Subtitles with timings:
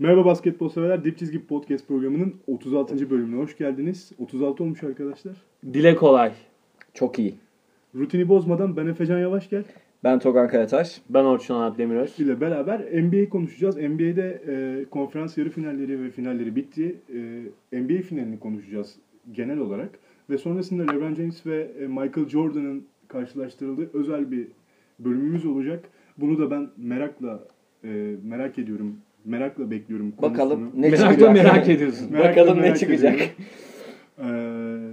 [0.00, 1.04] Merhaba basketbol severler.
[1.04, 3.10] Dip Çizgi Podcast programının 36.
[3.10, 4.12] bölümüne hoş geldiniz.
[4.18, 5.36] 36 olmuş arkadaşlar.
[5.72, 6.32] Dile kolay.
[6.94, 7.34] Çok iyi.
[7.94, 9.64] Rutini bozmadan ben Efecan Yavaş gel.
[10.04, 11.00] Ben Togan Karataş.
[11.10, 12.20] Ben Orçun Anat Demiröz.
[12.20, 13.76] ile beraber NBA konuşacağız.
[13.76, 16.96] NBA'de e, konferans yarı finalleri ve finalleri bitti.
[17.72, 18.96] E, NBA finalini konuşacağız
[19.32, 19.98] genel olarak.
[20.30, 24.48] Ve sonrasında LeBron James ve e, Michael Jordan'ın karşılaştırıldığı özel bir
[24.98, 25.84] bölümümüz olacak.
[26.18, 27.44] Bunu da ben merakla
[27.84, 28.96] e, merak ediyorum.
[29.24, 30.12] Merakla bekliyorum.
[30.22, 30.82] Bakalım konusunu.
[30.82, 31.34] ne Merakla çıkacak.
[31.34, 32.12] merak ediyorsun.
[32.12, 33.14] Merakla Bakalım ne merak çıkacak.
[33.14, 33.34] ediyorum.
[34.18, 34.24] Ee,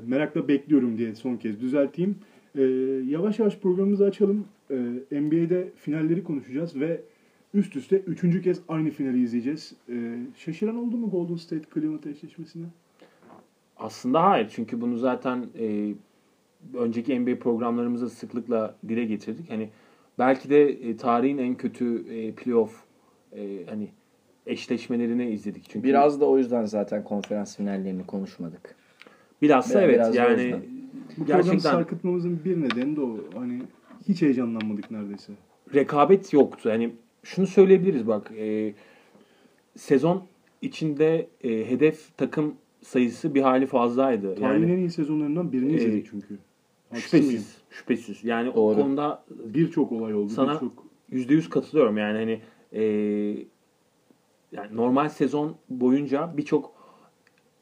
[0.07, 2.15] merakla bekliyorum diye son kez düzelteyim.
[2.55, 2.61] Ee,
[3.07, 4.45] yavaş yavaş programımızı açalım.
[4.71, 4.75] Ee,
[5.21, 7.02] NBA'de finalleri konuşacağız ve
[7.53, 9.73] üst üste üçüncü kez aynı finali izleyeceğiz.
[9.89, 12.66] Ee, şaşıran oldu mu Golden State Cleveland eşleşmesine?
[13.77, 14.47] Aslında hayır.
[14.55, 15.94] Çünkü bunu zaten e,
[16.73, 19.49] önceki NBA programlarımızda sıklıkla dile getirdik.
[19.52, 19.69] Hani
[20.19, 22.83] belki de e, tarihin en kötü e, playoff
[23.35, 23.89] e, hani
[24.47, 25.69] eşleşmelerini izledik.
[25.69, 28.75] Çünkü Biraz da o yüzden zaten konferans finallerini konuşmadık.
[29.41, 30.55] Biraz- evet biraz da yani.
[31.17, 33.17] Bu gerçekten sarkıtmamızın bir nedeni de o.
[33.35, 33.61] Hani
[34.07, 35.33] hiç heyecanlanmadık neredeyse.
[35.73, 36.69] rekabet yoktu.
[36.69, 36.91] Yani
[37.23, 38.31] şunu söyleyebiliriz bak.
[38.38, 38.73] e,
[39.75, 40.23] sezon
[40.61, 44.35] içinde e, hedef takım sayısı bir hali fazlaydı.
[44.35, 46.38] Tarihin Yani en iyi sezonlarından birini Ee, izledik çünkü.
[46.89, 47.25] Haksız mıyım?
[47.29, 47.57] şüphesiz.
[47.69, 48.23] Şüphesiz.
[48.23, 48.79] Yani Doğru.
[48.79, 50.29] o konuda Birçok olay oldu.
[50.29, 50.72] Sana- birçok
[51.11, 52.39] yüzde yüz katılıyorum yani hani
[52.73, 52.83] e,
[54.52, 56.73] yani normal sezon boyunca birçok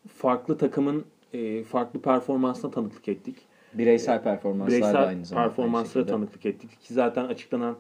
[0.08, 3.36] farklı takımın e, farklı performansına tanıklık ettik.
[3.74, 5.48] Bireysel performanslar da Bireysel aynı zamanda.
[5.48, 7.76] performanslara aynı tanıklık ettik ki zaten açıklanan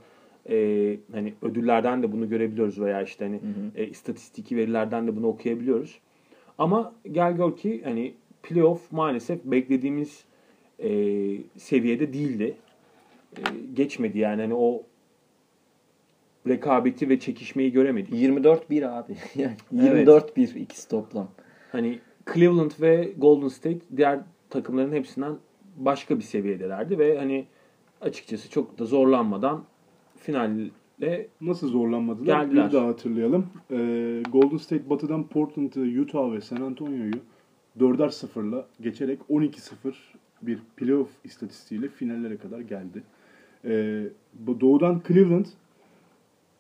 [0.50, 3.81] e, hani ödüllerden de bunu görebiliyoruz veya işte hani Hı hı.
[3.81, 6.00] e, istatistiki verilerden de bunu okuyabiliyoruz.
[6.58, 10.23] Ama gel gör ki hani playoff maalesef beklediğimiz
[10.80, 10.89] e,
[11.58, 12.56] seviyede değildi.
[13.38, 13.42] E,
[13.73, 14.83] geçmedi yani hani o
[16.47, 18.13] rekabeti ve çekişmeyi göremedik.
[18.13, 19.15] 24-1 abi.
[19.35, 20.07] Yani Evet.
[20.07, 21.27] 24-1 ikisi toplam.
[21.71, 21.99] Hani
[22.33, 25.37] Cleveland ve Golden State diğer takımların hepsinden
[25.77, 27.45] başka bir seviyedelerdi ve hani
[28.02, 29.64] açıkçası çok da zorlanmadan
[30.17, 30.70] finalle
[31.42, 32.43] Nasıl zorlanmadılar?
[32.43, 32.67] Geldiler.
[32.67, 33.47] Bir daha hatırlayalım.
[33.71, 37.14] Ee, Golden State batıdan Portland'ı, Utah ve San Antonio'yu
[37.80, 39.93] 4'er 0'la geçerek 12-0
[40.41, 43.03] bir playoff istatistiğiyle finallere kadar geldi.
[43.65, 44.03] Ee,
[44.33, 45.45] bu doğudan Cleveland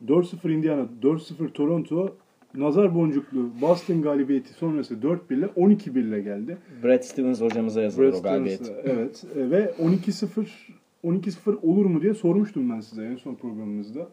[0.07, 2.15] 4-0 Indiana, 4-0 Toronto,
[2.55, 6.57] nazar boncuklu Boston galibiyeti sonrası 4-1 ile 12-1 ile geldi.
[6.83, 8.65] Brad Stevens hocamıza yazılır Brad o galibiyet.
[8.65, 9.25] Stevens'la, Evet.
[9.35, 10.45] E, ve 12-0
[11.03, 14.07] 12-0 olur mu diye sormuştum ben size en son programımızda.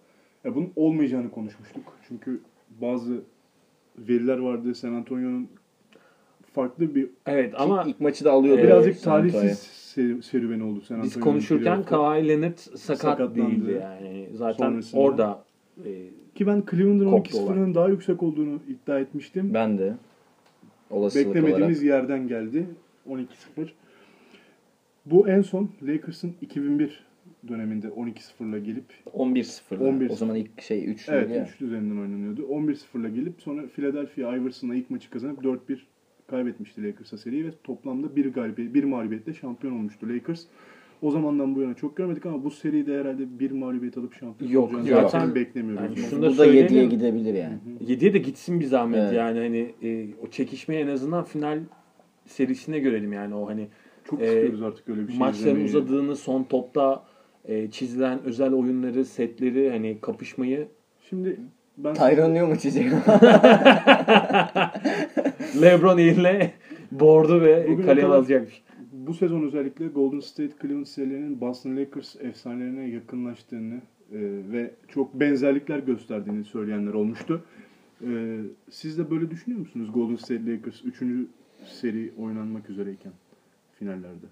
[0.44, 1.82] Ya bunun olmayacağını konuşmuştuk.
[2.08, 2.40] Çünkü
[2.80, 3.20] bazı
[3.98, 4.74] veriler vardı.
[4.74, 5.48] San Antonio'nun
[6.52, 8.60] farklı bir evet Ama ilk maçı da alıyordu.
[8.60, 9.32] Evet, birazcık Antonio.
[9.32, 11.96] talihsiz serüveni oldu San biz Antonio'nun konuşurken playoff'ta.
[11.96, 13.36] Kawhi Leonard sakat Sakatlandı.
[13.36, 14.28] değildi yani.
[14.34, 15.44] Zaten Sonrasında- orada
[15.84, 15.90] e,
[16.34, 19.54] Ki ben Cleveland'ın Koptu 12-0'ın daha yüksek olduğunu iddia etmiştim.
[19.54, 19.94] Ben de.
[20.90, 21.82] Olasılık Beklemediğimiz olarak.
[21.82, 22.66] yerden geldi.
[23.08, 23.26] 12-0.
[25.06, 27.04] Bu en son Lakers'ın 2001
[27.48, 28.84] döneminde 12-0'la gelip
[29.14, 29.76] 11-0.
[29.76, 30.12] 11-0.
[30.12, 31.48] O zaman ilk şey 3 Evet ya.
[31.54, 32.42] 3 üzerinden oynanıyordu.
[32.42, 35.58] 11-0'la gelip sonra Philadelphia Iverson'la ilk maçı kazanıp 4-1
[36.26, 40.44] kaybetmişti Lakers'a seriyi ve toplamda bir galibiyet, bir mağlubiyetle şampiyon olmuştu Lakers.
[41.02, 44.64] O zamandan bu yana çok görmedik ama bu seride herhalde bir mağlubiyet alıp şampiyon Yok,
[44.74, 45.82] olacağını zaten- zaten beklemiyoruz.
[45.84, 46.90] Yani şunu da Bu da 7'ye söyleyelim.
[46.90, 47.54] gidebilir yani.
[47.88, 49.12] 7'ye de gitsin bir zahmet Evet.
[49.14, 51.58] yani hani e, o çekişmeyi en azından final
[52.26, 53.68] serisine görelim yani o hani
[54.04, 55.66] çok Ee, istiyoruz artık öyle bir şey maçların izlemeyi.
[55.66, 57.04] uzadığını son topta
[57.44, 60.68] e, çizilen özel oyunları, setleri hani kapışmayı
[61.08, 61.40] Şimdi
[61.78, 62.92] ben Tyronn mu çizecek?
[65.62, 66.50] LeBron ile
[66.92, 68.62] board'u ve kaleye alacakmış.
[69.06, 74.18] Bu sezon özellikle Golden State Cleveland serilerinin Boston Lakers efsanelerine yakınlaştığını e,
[74.52, 77.44] ve çok benzerlikler gösterdiğini söyleyenler olmuştu.
[78.06, 81.02] E, siz de böyle düşünüyor musunuz Golden State Lakers 3.
[81.66, 83.12] seri oynanmak üzereyken
[83.78, 84.26] finallerde?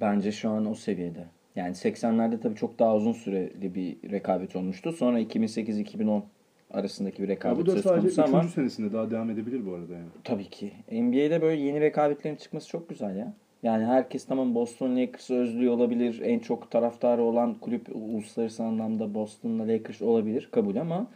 [0.00, 1.26] Bence şu an o seviyede.
[1.56, 4.92] Yani 80'lerde tabii çok daha uzun süreli bir rekabet olmuştu.
[4.92, 6.22] Sonra 2008-2010
[6.70, 8.28] arasındaki bir rekabet bu da söz sadece konusu 3.
[8.28, 10.06] ama senesinde daha devam edebilir bu arada yani.
[10.24, 10.72] tabii ki.
[10.92, 13.34] NBA'de böyle yeni rekabetlerin çıkması çok güzel ya.
[13.62, 16.20] Yani herkes tamam Boston Lakers'ı özlüyor olabilir.
[16.24, 21.06] En çok taraftarı olan kulüp uluslararası anlamda Boston'la Lakers olabilir kabul ama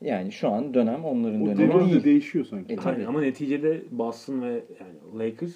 [0.00, 2.04] yani şu an dönem onların O dönemi devran da değil.
[2.04, 2.72] değişiyor sanki.
[2.72, 2.94] E, tabii.
[2.94, 5.54] Aynen, ama neticede Boston ve yani Lakers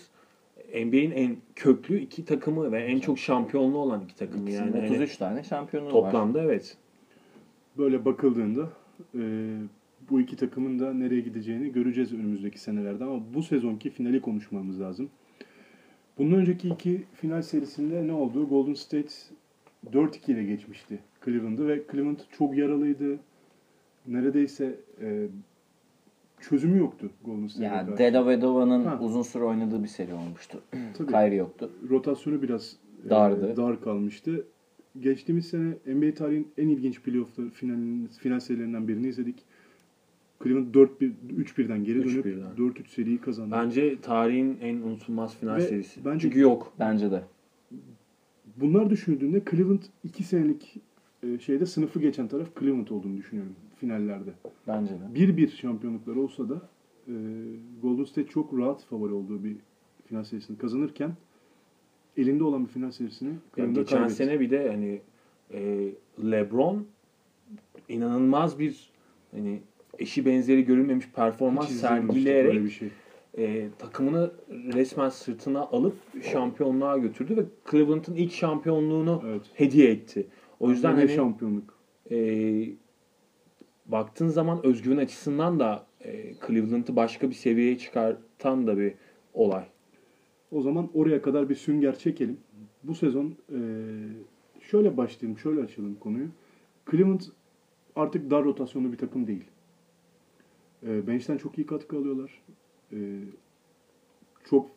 [0.75, 4.81] NBA'in en köklü iki takımı ve en çok şampiyonluğu olan iki takımı İkisinin yani.
[4.81, 5.93] Hani 33 tane şampiyonluğu var.
[5.93, 6.76] toplamda evet.
[7.78, 8.69] Böyle bakıldığında
[9.14, 9.20] e,
[10.10, 15.08] bu iki takımın da nereye gideceğini göreceğiz önümüzdeki senelerde ama bu sezonki finali konuşmamız lazım.
[16.19, 18.48] Bundan önceki iki final serisinde ne oldu?
[18.48, 19.08] Golden State
[19.93, 23.19] 4-2 ile geçmişti Cleveland'ı ve Cleveland çok yaralıydı.
[24.06, 25.26] neredeyse e,
[26.40, 27.98] çözümü yoktu Golden State'e Ya karşı.
[27.98, 28.98] Della Vedova'nın Ha.
[29.00, 30.62] uzun süre oynadığı bir seri olmuştu.
[30.98, 31.12] Tabii.
[31.12, 31.70] Kyrie yoktu.
[31.90, 32.76] rotasyonu biraz
[33.06, 33.56] e, Dardı.
[33.56, 34.46] dar kalmıştı.
[35.00, 39.37] Geçtiğimiz sene NBA tarihinin en ilginç playoff'ları final, final serilerinden birini izledik.
[40.44, 40.88] Cleveland 4-1
[41.38, 42.56] 3-1'den geri dönüp 3-1'den.
[42.56, 43.54] 4-3 seriyi kazandı.
[43.64, 46.04] Bence tarihin en unutulmaz final Ve serisi.
[46.04, 46.72] bence- Çünkü yok.
[46.78, 47.22] Bence de.
[48.56, 50.76] Bunlar düşünüldüğünde Cleveland 2 senelik
[51.22, 54.31] e, şeyde sınıfı geçen taraf Cleveland olduğunu düşünüyorum finallerde.
[54.69, 55.19] Bence de.
[55.20, 56.69] 1-1 şampiyonlukları olsa da
[57.08, 57.12] e,
[57.82, 59.56] Golden State çok rahat favori olduğu bir
[60.06, 61.10] final serisini kazanırken
[62.16, 64.14] elinde olan bir final serisini Ya Cleveland'a geçen kaybetti.
[64.14, 65.00] sene bir de hani
[65.54, 65.88] e,
[66.30, 66.86] LeBron
[67.88, 68.90] inanılmaz bir
[69.34, 69.60] hani
[69.98, 72.88] eşi benzeri görülmemiş performans sergileyerek bir şey.
[73.38, 75.96] e, takımını resmen sırtına alıp
[76.32, 79.42] şampiyonluğa götürdü ve Cleveland'ın ilk şampiyonluğunu Evet.
[79.54, 80.26] hediye etti.
[80.60, 81.74] O yüzden hani şampiyonluk.
[82.10, 82.16] e,
[83.86, 88.94] baktığın zaman özgüven açısından da e, Cleveland'ı başka bir seviyeye çıkartan da bir
[89.34, 89.64] olay.
[90.52, 92.38] O zaman oraya kadar bir sünger çekelim.
[92.82, 93.58] Bu sezon e,
[94.60, 96.28] şöyle başlayalım, şöyle açalım konuyu.
[96.90, 97.20] Cleveland
[97.96, 99.44] artık dar rotasyonlu bir takım değil.
[100.87, 102.43] E, bench'ten çok iyi katkı alıyorlar.
[102.93, 102.98] E,
[104.44, 104.70] çok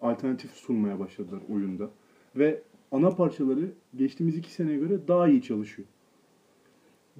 [0.00, 1.90] alternatif sunmaya başladılar oyunda.
[2.36, 2.62] Ve
[2.92, 5.88] ana parçaları geçtiğimiz iki seneye göre daha iyi çalışıyor.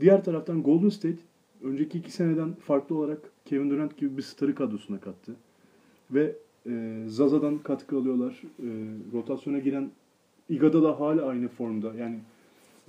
[0.00, 1.18] Diğer taraftan Golden State
[1.62, 5.36] önceki iki seneden farklı olarak Kevin Durant gibi bir starı kadrosuna kattı.
[6.10, 6.36] Ve
[6.66, 8.42] e, Zaza'dan katkı alıyorlar.
[8.58, 8.68] E,
[9.12, 9.90] rotasyona giren
[10.48, 11.94] Iguodala hala aynı formda.
[11.94, 12.18] Yani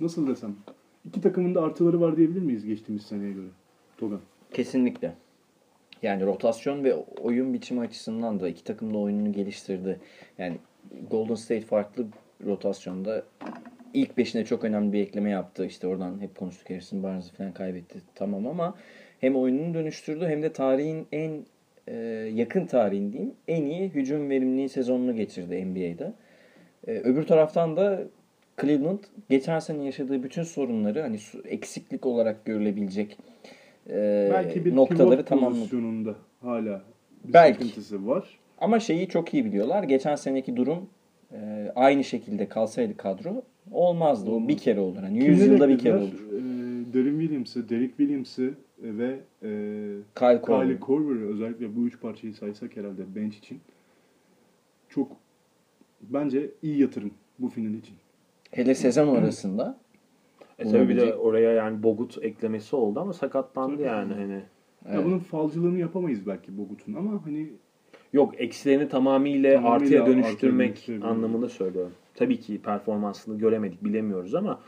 [0.00, 0.56] nasıl desem
[1.04, 3.46] iki takımın da artıları var diyebilir miyiz geçtiğimiz seneye göre?
[3.96, 4.20] Togan.
[4.52, 5.14] Kesinlikle.
[6.02, 10.00] Yani rotasyon ve oyun biçimi açısından da iki takım da oyununu geliştirdi.
[10.38, 10.56] Yani
[11.10, 12.06] Golden State farklı
[12.46, 13.24] rotasyonda
[13.94, 15.66] ilk beşine çok önemli bir ekleme yaptı.
[15.66, 18.02] İşte oradan hep konuştuk Harrison Barnes'ı falan kaybetti.
[18.14, 18.74] Tamam ama
[19.20, 21.44] hem oyununu dönüştürdü hem de tarihin en
[21.88, 21.94] e,
[22.34, 26.12] yakın tarihin diyeyim en iyi hücum verimliliği sezonunu geçirdi NBA'de.
[26.86, 28.02] E, öbür taraftan da
[28.60, 28.98] Cleveland
[29.30, 33.18] geçen sene yaşadığı bütün sorunları hani eksiklik olarak görülebilecek
[33.90, 36.16] e, Belki bir noktaları tamamladı.
[36.40, 36.82] hala
[37.24, 37.64] bir Belki.
[37.64, 38.38] sıkıntısı var.
[38.58, 39.82] Ama şeyi çok iyi biliyorlar.
[39.82, 40.88] Geçen seneki durum
[41.32, 43.42] e, aynı şekilde kalsaydı kadro
[43.72, 44.30] olmazdı.
[44.30, 44.98] O bir kere olur.
[45.00, 46.28] Hani 100 Kimleri yılda bir kere olur.
[46.32, 46.38] E,
[46.94, 49.48] Derin Williams'ı, Derek Williams'ı ve e,
[50.14, 50.66] Kyle Korver.
[50.66, 53.60] Kyle Korver'ı özellikle bu üç parçayı saysak herhalde bench için
[54.88, 55.16] çok
[56.00, 57.94] bence iyi yatırım bu final için.
[58.50, 59.78] Hele sezon arasında
[60.58, 63.86] E tabii bir de oraya yani Bogut eklemesi oldu ama sakatlandı Tabii.
[63.86, 64.32] yani hani.
[64.32, 65.04] Ya Evet.
[65.06, 67.50] bunun falcılığını yapamayız belki Bogut'un ama hani
[68.12, 71.92] Yok eksilerini tamamıyla, Tamamıyla artıya dönüştürmek anlamında söylüyorum.
[72.14, 74.60] Tabii ki performansını göremedik bilemiyoruz ama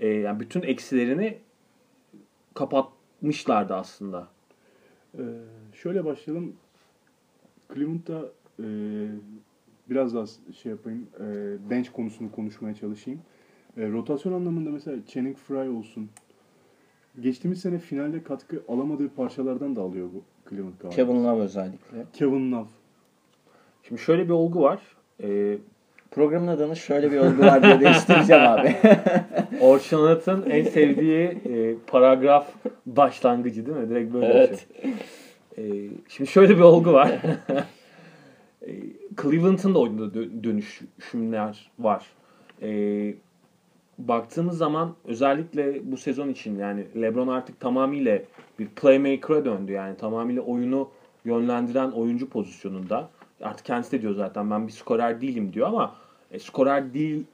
[0.00, 1.38] e, yani bütün eksilerini
[3.20, 4.28] kapatmışlardı aslında.
[5.14, 5.20] Ee,
[5.72, 6.56] şöyle başlayalım.
[7.74, 8.28] Cleveland'da
[8.58, 8.66] e,
[9.90, 10.26] biraz daha
[10.62, 11.06] şey yapayım.
[11.20, 13.20] E, bench konusunu konuşmaya çalışayım.
[13.76, 16.10] E, rotasyon anlamında mesela Channing Frye olsun.
[17.20, 20.96] Geçtiğimiz sene finalde katkı alamadığı parçalardan da alıyor bu Cleveland galiba.
[20.96, 22.06] Kevin Love özellikle.
[22.12, 22.68] Kevin Love.
[23.82, 24.96] Şimdi şöyle bir olgu var.
[25.22, 25.58] E,
[26.10, 28.76] Programın adını şöyle bir olgu var diye değiştireceğim abi.
[29.60, 32.46] Orçun Anıt'ın en sevdiği e, paragraf
[32.86, 33.88] başlangıcı değil mi?
[33.88, 34.66] Direkt böyle Evet.
[35.58, 35.62] E,
[36.08, 37.10] şimdi şöyle bir olgu var.
[38.66, 38.72] e,
[39.22, 42.06] Cleveland'ın da oyunda dö- dönüşümler var.
[42.62, 42.70] E,
[43.98, 48.18] baktığımız zaman özellikle bu sezon için yani LeBron artık tamamıyla
[48.58, 49.72] bir playmaker'a döndü.
[49.72, 50.88] Yani tamamıyla oyunu
[51.24, 53.08] yönlendiren oyuncu pozisyonunda.
[53.42, 55.94] Artık kendisi de diyor zaten ben bir skorer değilim diyor ama
[56.30, 57.24] e, skorer değil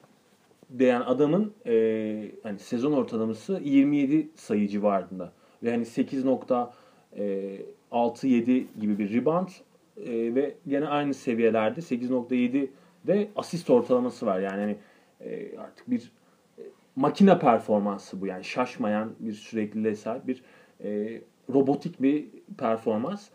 [0.78, 5.32] diyen adamın e, hani sezon ortalaması 27 sayı civarında.
[5.62, 9.48] Ve hani 8.67 gibi bir rebound
[9.96, 12.68] e, ve gene aynı seviyelerde 8.7
[13.06, 14.40] de asist ortalaması var.
[14.40, 14.76] Yani hani,
[15.20, 16.12] e, artık bir
[16.58, 16.62] e,
[16.96, 18.26] makine performansı bu.
[18.26, 20.42] Yani şaşmayan bir sürekliliğe sahip bir
[20.84, 21.20] e,
[21.52, 22.26] robotik bir
[22.58, 23.28] performans.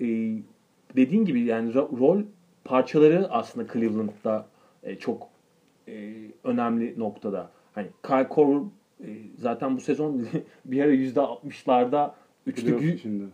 [0.00, 0.06] E,
[0.96, 2.22] dediğin gibi yani ro- rol
[2.64, 4.46] parçaları aslında Cleveland'da
[4.82, 5.28] e, çok
[5.88, 7.50] e, önemli noktada.
[7.74, 8.60] Hani Kyle Korver
[9.04, 9.08] e,
[9.38, 10.26] zaten bu sezon
[10.64, 12.10] bir ara yüzde 60'larda
[12.46, 12.80] üçlük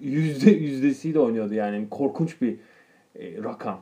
[0.00, 2.56] yüzde yüzdesiyle oynuyordu yani korkunç bir
[3.18, 3.80] e, rakam.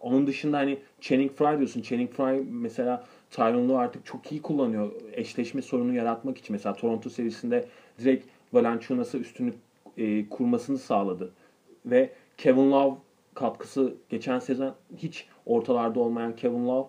[0.00, 1.82] Onun dışında hani Channing Frye diyorsun.
[1.82, 4.92] Channing Frye mesela Tyronn Lue artık çok iyi kullanıyor.
[5.12, 6.54] Eşleşme sorunu yaratmak için.
[6.54, 7.64] Mesela Toronto serisinde
[7.98, 9.54] direkt Valanciunas'a üstünlük
[9.96, 11.32] e, kurmasını sağladı.
[11.86, 12.94] Ve Kevin Love
[13.34, 16.88] katkısı geçen sezon hiç ortalarda olmayan Kevin Love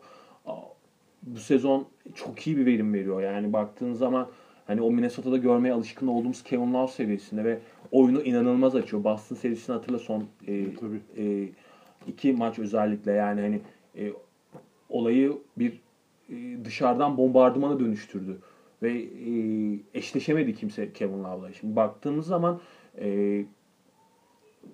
[1.25, 3.21] bu sezon çok iyi bir verim veriyor.
[3.21, 4.27] Yani baktığın zaman
[4.67, 7.59] hani o Minnesota'da görmeye alışkın olduğumuz Kevin Love seviyesinde ve
[7.91, 9.03] oyunu inanılmaz açıyor.
[9.03, 11.01] Boston serisini hatırla son e, Tabii.
[11.17, 11.49] e,
[12.07, 13.61] iki maç özellikle yani hani
[13.97, 14.13] e,
[14.89, 15.81] olayı bir
[16.29, 18.37] e, dışarıdan bombardımana dönüştürdü
[18.83, 19.29] ve e,
[19.93, 21.53] eşleşemedi kimse Kevin Love'la.
[21.53, 22.59] Şimdi baktığımız zaman
[22.99, 23.45] e,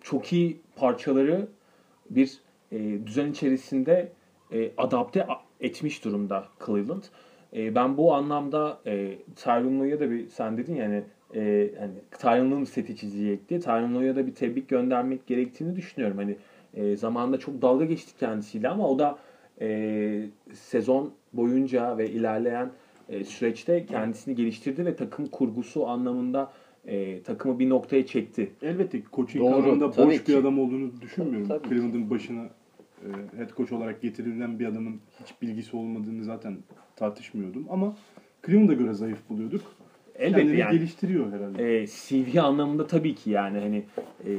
[0.01, 1.47] çok iyi parçaları
[2.15, 2.39] bir
[2.71, 4.11] e, düzen içerisinde
[4.51, 5.27] e, adapte
[5.59, 7.03] etmiş durumda Cleveland.
[7.55, 9.15] E, ben bu anlamda e,
[9.79, 11.03] Lue'ya da bir sen dedin yani
[11.35, 11.93] e, hani
[12.59, 13.59] mu seti çizecek diye
[13.95, 16.17] Lue'ya da bir tebrik göndermek gerektiğini düşünüyorum.
[16.17, 16.35] Hani
[16.73, 19.17] e, zamanında çok dalga geçtik kendisiyle ama o da
[19.61, 22.71] e, sezon boyunca ve ilerleyen
[23.09, 26.51] e, süreçte kendisini geliştirdi ve takım kurgusu anlamında
[26.85, 28.51] e, takımı bir noktaya çekti.
[28.61, 30.37] Elbette ki coaching Doğru, tabii boş bir ki.
[30.37, 31.47] adam olduğunu düşünmüyorum.
[31.47, 31.69] Tabii.
[31.69, 32.43] Cleveland'ın başına
[33.01, 36.57] e, head coach olarak getirilen bir adamın hiç bilgisi olmadığını zaten
[36.95, 37.67] tartışmıyordum.
[37.69, 37.95] Ama
[38.45, 39.61] Cleveland'a göre zayıf buluyorduk.
[40.15, 40.77] Elbette Kendini yani.
[40.77, 41.81] geliştiriyor herhalde.
[41.81, 43.83] E, CV anlamında tabii ki yani hani
[44.27, 44.31] e,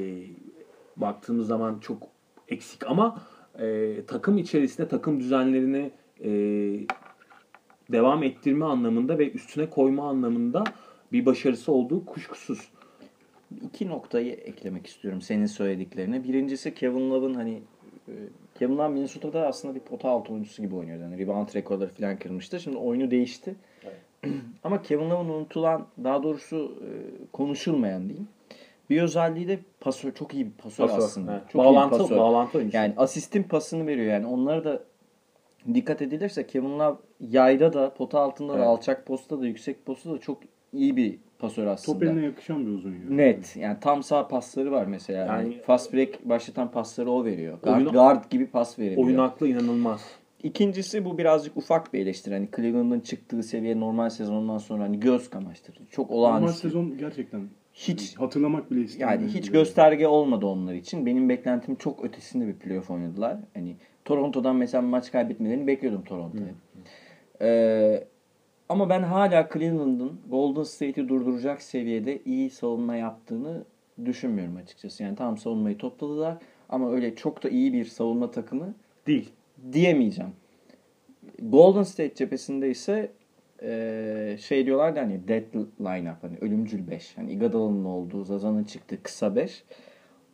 [0.96, 2.02] baktığımız zaman çok
[2.48, 3.22] eksik ama
[3.58, 5.90] e, takım içerisinde takım düzenlerini
[6.24, 6.30] e,
[7.92, 10.64] devam ettirme anlamında ve üstüne koyma anlamında
[11.12, 12.68] bir başarısı olduğu kuşkusuz.
[13.62, 16.24] İki noktayı eklemek istiyorum senin söylediklerine.
[16.24, 17.62] Birincisi Kevin Love'ın hani
[18.08, 18.12] e,
[18.58, 21.02] Kevin Love Minnesota'da aslında bir pota altı oyuncusu gibi oynuyordu.
[21.02, 22.60] Yani rebound rekorları falan kırmıştı.
[22.60, 23.54] Şimdi oyunu değişti.
[24.64, 26.88] Ama Kevin Love'ın unutulan, daha doğrusu e,
[27.32, 28.28] konuşulmayan diyeyim.
[28.90, 31.32] Bir özelliği de pasör, çok iyi bir pasör, Pasör, aslında.
[31.32, 31.42] evet.
[31.52, 32.16] Çok iyi bağlantı, pasör.
[32.16, 32.76] bağlantı oyuncusu.
[32.76, 34.26] Yani asistin pasını veriyor yani.
[34.26, 34.82] Onlara da
[35.74, 38.66] dikkat edilirse Kevin Love yayda da, pota altında da, Evet.
[38.66, 40.42] alçak posta da, yüksek posta da çok
[40.72, 41.98] iyi bir pasör aslında.
[41.98, 42.98] Top eline yakışan bir uzun ya.
[43.10, 43.56] Net.
[43.56, 45.26] Yani tam sağ pasları var mesela.
[45.26, 47.58] Yani, Yani- fast break başlatan pasları o veriyor.
[47.62, 49.06] Guard, Oyunu- guard gibi pas verebiliyor.
[49.06, 50.00] Oyun aklı inanılmaz.
[50.42, 52.34] İkincisi bu birazcık ufak bir eleştiri.
[52.34, 55.78] Hani Cleveland'ın çıktığı seviye normal sezonundan sonra hani göz kamaştırdı.
[55.90, 56.60] Çok Normal olağanüstü.
[56.60, 57.40] sezon gerçekten
[57.74, 59.20] Hiç hatırlamak bile istemiyorum.
[59.22, 61.06] yani hiç gösterge olmadı onlar için.
[61.06, 63.36] Benim beklentim çok ötesinde bir playoff oynadılar.
[63.54, 66.44] Hani Toronto'dan mesela maç kaybetmelerini bekliyordum Toronto'ya.
[67.42, 68.04] Ee,
[68.72, 73.64] ama ben hala Cleveland'ın Golden State'i durduracak seviyede iyi savunma yaptığını
[74.04, 75.02] düşünmüyorum açıkçası.
[75.02, 76.36] Yani tamam savunmayı topladılar
[76.68, 78.74] ama öyle çok da iyi bir savunma takımı
[79.06, 79.30] Değil.
[79.72, 80.32] diyemeyeceğim.
[81.42, 83.10] Golden State cephesinde ise
[83.62, 87.16] eee, şey diyorlardı hani dead lineup hani ölümcül 5.
[87.16, 89.64] Hani Iguodala'nın olduğu, Zaza'nın çıktığı kısa 5.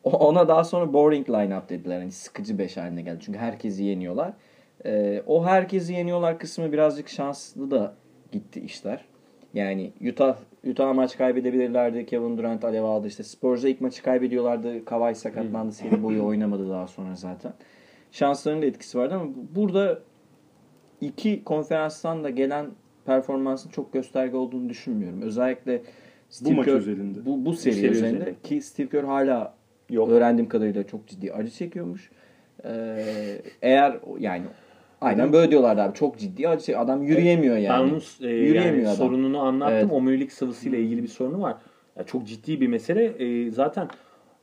[0.04, 1.98] Ona daha sonra boring lineup dediler.
[1.98, 3.18] Hani sıkıcı 5 haline geldi.
[3.20, 4.32] Çünkü herkesi yeniyorlar.
[4.84, 7.94] Eee, o herkesi yeniyorlar kısmı birazcık şanslı da
[8.32, 9.04] gitti işler.
[9.54, 10.36] Yani Utah
[10.70, 12.06] Utah maç kaybedebilirlerdi.
[12.06, 13.06] Kevin Durant alev aldı.
[13.06, 14.84] İşte Spurs'a ilk maçı kaybediyorlardı.
[14.84, 15.72] Kawhi sakatlandı.
[15.72, 17.52] Seri boyu oynamadı daha sonra zaten.
[18.12, 19.98] Şanslarının da etkisi vardı ama bu- burada
[21.00, 22.66] iki konferanstan da gelen
[23.06, 25.22] performansın çok gösterge olduğunu düşünmüyorum.
[25.22, 25.82] Özellikle
[26.30, 27.26] Steve maç Kerr- özelinde.
[27.26, 28.34] Bu, bu seri, seri üzerinde üzerinde.
[28.42, 29.54] ki Steve Kerr hala
[29.90, 30.08] Yok.
[30.10, 32.10] öğrendiğim kadarıyla çok ciddi acı çekiyormuş.
[32.64, 34.44] Ee, eğer yani
[35.00, 35.94] aynen Adam- böyle diyorlardı abi.
[35.94, 36.80] Çok ciddi acı çekiyor.
[36.80, 37.82] Adam yürüyemiyor Ben yani.
[37.92, 38.96] onun e, Yürüyemiyor yani adam.
[38.96, 39.76] sorununu anlattım.
[39.76, 39.92] Evet.
[39.92, 41.54] Omurilik sıvısıyla ilgili bir sorunu var.
[41.96, 43.04] Ya çok ciddi bir mesele.
[43.04, 43.88] E, zaten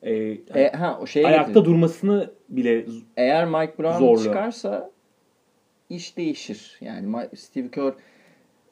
[0.03, 0.13] e,
[0.55, 1.65] E, ha, o şeye ayakta getirdim.
[1.71, 2.85] durmasını bile
[3.17, 4.23] Eğer Mike Brown Zorluyor.
[4.23, 4.91] çıkarsa
[5.89, 6.77] iş değişir.
[6.81, 7.93] Yani Steve Kerr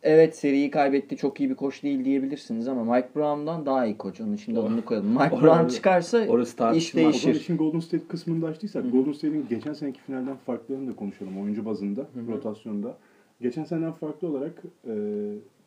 [0.04, 4.22] evet seriyi kaybetti çok iyi bir koç değil diyebilirsiniz ama Mike Brown'dan daha iyi koç.
[4.22, 5.10] Onun için de onu koyalım.
[5.10, 7.36] Mike Orası- Brown çıkarsa orası iş değişir.
[7.36, 11.66] işin Golden State kısmını da açtıysak Golden State'in geçen seneki finalden farklarını da konuşalım oyuncu
[11.66, 12.98] bazında, rotasyonda.
[13.42, 14.92] Geçen seneden farklı olarak e,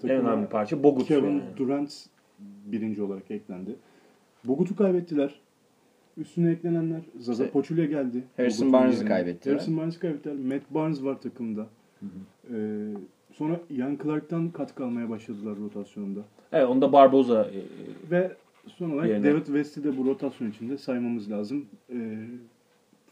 [0.05, 1.09] en önemli parça Bogut.
[1.09, 1.43] Kevin yani.
[1.57, 2.07] Durant
[2.67, 3.71] birinci olarak eklendi.
[4.45, 5.41] Bogut'u kaybettiler.
[6.17, 8.23] Üstüne eklenenler Zaza İşte Pachulia geldi.
[8.37, 9.55] Harrison Barnes'ı kaybettiler.
[9.55, 10.37] Harrison Barnes'ı kaybettiler.
[10.37, 11.67] Matt Barnes var takımda.
[12.03, 12.57] Ee,
[13.39, 16.21] sonra Ian Clark'tan katkı almaya başladılar rotasyonda.
[16.53, 17.61] Evet onda Barboza e,
[18.11, 18.33] Ve
[18.67, 19.25] son olarak Yerine.
[19.33, 21.67] David West'i de bu rotasyon içinde saymamız lazım.
[21.93, 22.27] Ee,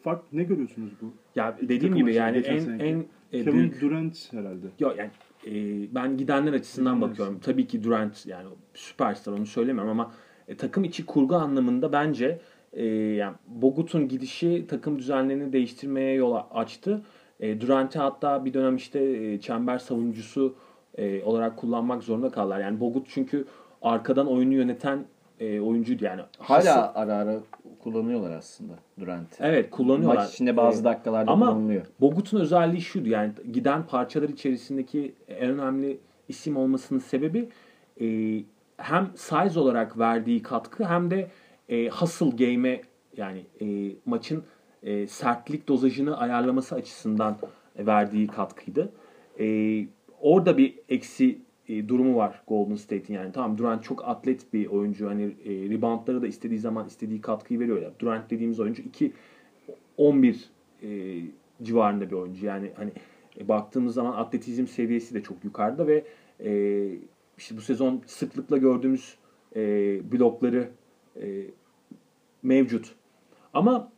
[0.02, 1.12] fark ne görüyorsunuz bu?
[1.36, 2.84] ya dediğim gibi yani en seneki.
[2.84, 4.66] en e, Kevin büyük Durant herhalde.
[4.80, 5.10] Ya yani
[5.46, 5.54] e,
[5.94, 7.10] ben gidenler açısından Evet.
[7.10, 7.38] bakıyorum.
[7.42, 10.12] Tabii ki Durant yani süperstar onu söylemiyorum ama
[10.48, 12.40] e, takım içi kurgu anlamında bence
[12.72, 17.02] e, yani Bogut'un gidişi takım düzenlerini değiştirmeye yol açtı.
[17.40, 20.54] E, Durant'i hatta bir dönem işte e, çember savunucusu
[20.98, 22.60] e, olarak kullanmak zorunda kaldılar.
[22.60, 23.44] Yani Bogut çünkü
[23.82, 25.04] arkadan oyunu yöneten
[25.40, 26.22] e, oyuncuydu yani.
[26.38, 27.36] Hala ara ara
[27.82, 29.44] kullanıyorlar aslında Durant'i.
[29.44, 30.16] Evet kullanıyorlar.
[30.16, 31.86] Maç içinde bazı E, dakikalarda ama kullanılıyor.
[32.00, 35.98] Bogut'un özelliği şuydu yani giden parçalar içerisindeki en önemli
[36.28, 37.48] isim olmasının sebebi
[38.00, 38.06] e,
[38.76, 41.28] hem size olarak verdiği katkı hem de
[41.68, 42.80] e, hustle game'e
[43.16, 44.44] yani e, maçın
[44.84, 47.36] e, sertlik dozajını ayarlaması açısından
[47.78, 48.92] verdiği katkıydı.
[49.40, 49.86] E,
[50.20, 51.38] orada bir eksi
[51.68, 53.32] e, durumu var Golden State'in yani.
[53.32, 55.08] Tamam Durant çok atlet bir oyuncu.
[55.08, 55.32] Hani
[55.70, 57.82] reboundları da istediği zaman istediği katkıyı veriyor.
[57.82, 57.90] Ya.
[57.98, 59.12] Durant dediğimiz oyuncu 2
[59.96, 60.50] 11
[60.82, 61.20] e,
[61.62, 62.46] civarında bir oyuncu.
[62.46, 62.90] Yani hani
[63.48, 66.04] baktığımız zaman atletizm seviyesi de çok yukarıda ve
[67.38, 69.14] işte bu sezon sıklıkla gördüğümüz
[70.12, 70.70] blokları
[72.42, 72.94] mevcut.
[73.54, 73.92] Ama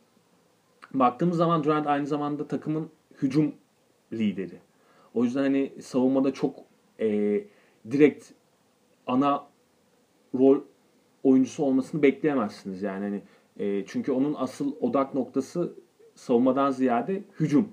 [0.93, 2.89] baktığımız zaman Durant aynı zamanda takımın
[3.21, 3.53] hücum
[4.13, 4.59] lideri.
[5.13, 6.55] O yüzden hani savunmada çok
[6.99, 7.07] e,
[7.91, 8.31] direkt
[9.07, 9.47] ana
[10.35, 10.61] rol
[11.23, 13.21] oyuncusu olmasını bekleyemezsiniz yani hani
[13.59, 15.73] e, çünkü onun asıl odak noktası
[16.15, 17.69] savunmadan ziyade hücum.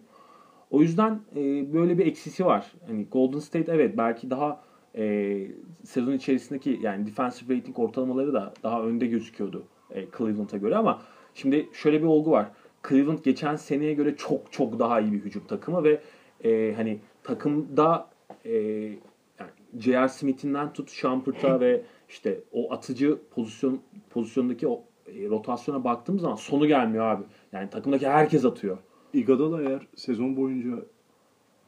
[0.70, 2.72] O yüzden e, böyle bir eksisi var.
[2.86, 4.62] Hani Golden State evet belki daha
[4.96, 5.46] e,
[5.84, 11.02] sezon içerisindeki yani defensive rating ortalamaları da daha önde gözüküyordu e, Cleveland'a göre ama
[11.34, 12.50] şimdi şöyle bir olgu var.
[12.88, 16.00] Cleveland geçen seneye göre çok çok daha iyi bir hücum takımı ve
[16.44, 18.10] e, hani takımda
[18.44, 18.52] e,
[19.38, 20.08] yani J.R.
[20.08, 26.66] Smith'inden tut Shumpert'a ve işte o atıcı pozisyon pozisyondaki o e, rotasyona baktığımız zaman sonu
[26.66, 27.22] gelmiyor abi.
[27.52, 28.78] Yani takımdaki herkes atıyor.
[29.12, 30.84] Iguodala eğer sezon boyunca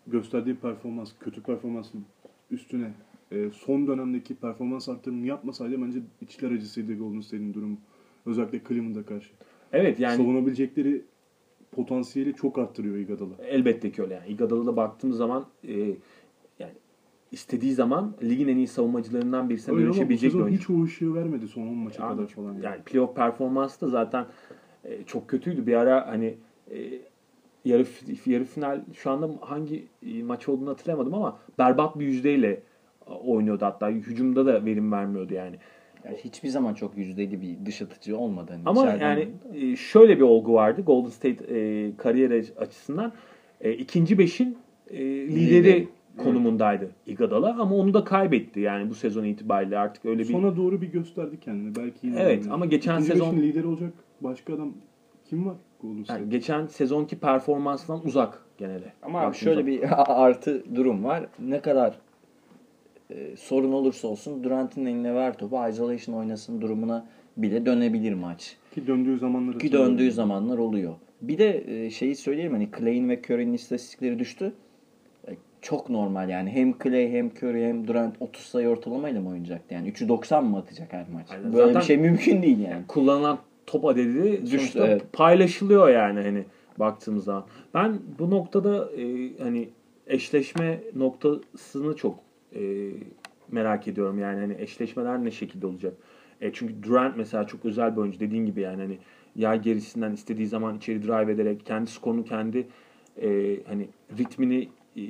[0.06, 2.04] gösterdiği performans, kötü performansın
[2.50, 2.92] üstüne
[3.32, 7.76] e, son dönemdeki performans arttırımını yapmasaydı bence içler acısıydı Golden State'in durumu.
[8.26, 9.28] Özellikle Cleveland'a karşı.
[9.72, 11.02] Evet yani Savunabilecekleri
[11.72, 13.32] potansiyeli çok arttırıyor Iguodala.
[13.48, 14.28] elbette ki öyle yani.
[14.28, 15.74] Iguodala'da baktığımız zaman e,
[16.58, 16.72] yani
[17.32, 20.58] istediği zaman ligin en iyi savunmacılarından birisine Öyle dönüşebilecek bir oyuncu.
[20.58, 22.52] hiç o ışığı vermedi son 10 maça Abi, kadar falan.
[22.52, 22.64] Yani.
[22.64, 24.26] Yani playoff performansı da zaten
[24.84, 25.66] e, çok kötüydü.
[25.66, 26.34] Bir ara hani
[26.70, 26.76] e,
[27.64, 27.86] yarı
[28.26, 32.60] yarı final şu anda hangi e, maç olduğunu hatırlayamadım ama berbat bir yüzdeyle
[33.06, 35.56] e, oynuyordu hatta hücumda da verim vermiyordu yani.
[36.06, 38.52] Yani hiçbir zaman çok yüzdeli bir dış atıcı olmadı.
[38.52, 43.12] Hani Ama yani e, şöyle bir olgu vardı Golden State e, kariyer açısından.
[43.60, 44.58] E, ikinci beşin
[44.90, 45.88] e, lideri Lideri.
[46.18, 50.80] konumundaydı Iguodala ama onu da kaybetti yani bu sezon itibariyle artık öyle bir Sona doğru
[50.82, 51.76] bir gösterdi kendini.
[51.76, 52.50] Belki yine Evet, olabilir.
[52.50, 54.72] ama geçen İkinci sezon- beşin lideri olacak başka adam
[55.24, 56.20] kim var Golden State?
[56.20, 58.92] yani geçen sezonki performansından uzak genelde.
[59.02, 59.90] Ama abi Baktığımız şöyle zaman.
[59.92, 61.26] bir artı durum var.
[61.38, 61.98] Ne kadar
[63.10, 68.56] e, sorun olursa olsun Durant'in eline ver topu isolation oynasın durumuna bile dönebilir maç.
[68.74, 70.94] Ki döndüğü zamanları Ki döndüğü zamanlar oluyor.
[71.22, 74.52] Bir de e, şeyi söyleyeyim hani Clay'in ve Curry'nin istatistikleri düştü.
[75.28, 76.50] E, Çok normal yani.
[76.50, 79.74] Hem Clay hem Curry hem Durant 30 sayı ortalamayla mı oynayacaktı?
[79.74, 81.26] Yani 3'ü 90 mı atacak her maç?
[81.30, 81.52] Aynen.
[81.52, 82.82] Böyle Zaten- bir şey mümkün değil yani.
[82.88, 85.02] kullanılan top adedi Düştü, evet.
[85.12, 86.44] paylaşılıyor yani hani
[86.78, 87.44] baktığımız zaman.
[87.74, 89.68] Ben bu noktada e, hani
[90.06, 92.18] eşleşme noktasını çok
[92.56, 92.92] e,
[93.52, 95.94] merak ediyorum yani hani eşleşmeler ne şekilde olacak?
[96.40, 98.98] E, çünkü Durant mesela çok özel bir oyuncu dediğin gibi yani hani
[99.36, 102.66] yay gerisinden istediği zaman içeri drive ederek kendi skorunu kendi
[103.22, 103.88] e, hani
[104.18, 105.02] ritmini e,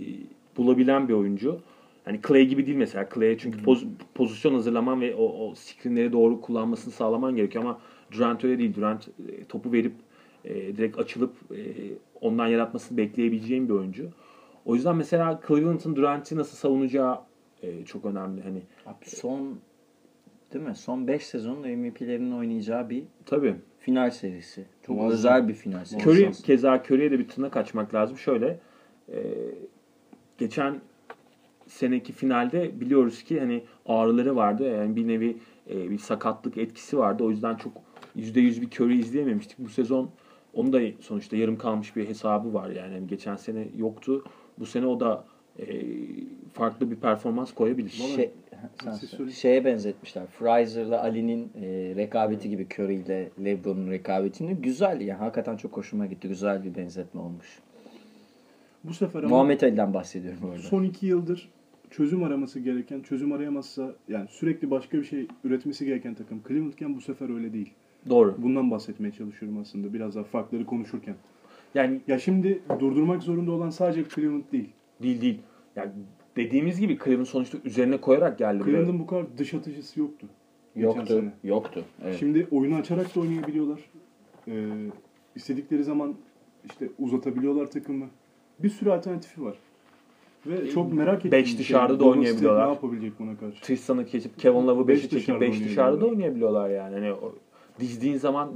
[0.57, 1.61] bulabilen bir oyuncu.
[2.05, 3.09] Hani Clay gibi değil mesela.
[3.15, 7.81] Clay'e çünkü poz- pozisyon hazırlaman ve o, o screenleri doğru kullanmasını sağlaman gerekiyor ama
[8.13, 8.75] Durant öyle değil.
[8.75, 9.93] Durant e, topu verip
[10.45, 11.61] e, direkt açılıp e,
[12.21, 14.09] ondan yaratmasını bekleyebileceğim bir oyuncu.
[14.65, 17.19] O yüzden mesela Cleveland'ın Durant'i nasıl savunacağı
[17.63, 18.43] e, çok önemli.
[18.43, 19.59] Hani Abi son
[20.53, 20.75] değil mi?
[20.75, 24.65] Son 5 sezonun MVP'lerinin oynayacağı bir tabii final serisi.
[24.83, 25.13] Çok Muazzam.
[25.13, 26.09] özel bir final serisi.
[26.09, 28.19] Curry keza Curry'e de bir tırnak açmak lazım.
[28.19, 28.59] Şöyle
[29.13, 29.19] e,
[30.39, 30.81] geçen
[31.67, 34.71] seneki finalde biliyoruz ki hani ağrıları vardı.
[34.71, 35.37] Yani bir nevi
[35.71, 37.25] e, bir sakatlık etkisi vardı.
[37.25, 37.73] O yüzden çok
[38.17, 39.59] %100 bir Curry izleyememiştik.
[39.59, 40.11] Bu sezon
[40.55, 42.95] onun da sonuçta yarım kalmış bir hesabı var yani.
[42.95, 44.25] Yani geçen sene yoktu.
[44.59, 45.25] Bu sene o da
[45.59, 45.65] e,
[46.53, 47.89] farklı bir performans koyabilir.
[47.91, 48.31] Şey,
[49.01, 49.31] söyleyin.
[49.31, 50.27] şeye benzetmişler.
[50.27, 55.21] Fraser'la Ali'nin e, rekabeti gibi Curry ile LeBron'un rekabetini güzel ya.
[55.21, 56.29] Hakikaten çok hoşuma gitti.
[56.29, 57.59] Güzel bir benzetme olmuş.
[58.85, 60.59] Bu sefer ama Muhammed Ali'den bahsediyorum orada.
[60.63, 61.49] son iki yıldır
[61.91, 67.01] çözüm araması gereken, çözüm arayamazsa yani sürekli başka bir şey üretmesi gereken takım Cleveland'ken bu
[67.01, 67.71] sefer öyle değil.
[68.09, 68.35] Doğru.
[68.39, 71.15] Bundan bahsetmeye çalışıyorum aslında biraz daha farkları konuşurken.
[71.75, 74.69] Yani Ya şimdi durdurmak zorunda olan sadece Cleveland değil.
[75.03, 75.41] Değil değil.
[75.77, 75.91] Yani
[76.37, 78.65] dediğimiz gibi Cleveland sonuçta üzerine koyarak geldi.
[78.65, 80.27] Cleveland'ın bu kadar dış atıcısı yoktu.
[80.77, 81.07] Yoktu.
[81.07, 81.33] sene.
[81.45, 81.85] Yoktu.
[82.05, 82.17] Evet.
[82.19, 83.81] Şimdi oyunu açarak da oynayabiliyorlar.
[84.49, 84.69] Ee,
[85.35, 86.15] istedikleri zaman
[86.65, 88.07] işte uzatabiliyorlar takımı.
[88.59, 89.55] Bir sürü alternatifi var.
[90.47, 92.67] Ve çok merak Beş bir şey, dışarıda da Golden State oynayabiliyorlar.
[92.67, 93.63] Ne yapabilecek buna karşı?
[93.63, 96.95] Tristan'ı geçip Kevin Love'ı Beş 5'e çekip dışarıda 5 dışarıda da oynayabiliyorlar yani.
[96.95, 97.35] Hani o,
[97.81, 98.53] dizdiğin zaman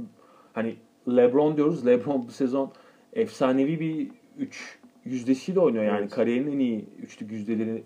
[0.53, 0.75] hani
[1.07, 1.85] LeBron diyoruz.
[1.85, 2.71] LeBron bu sezon
[3.13, 5.99] efsanevi bir 3 yüzdesiyle oynuyor yani.
[5.99, 6.11] Evet.
[6.11, 7.83] Kariyerinin en iyi üçlük yüzdeleri.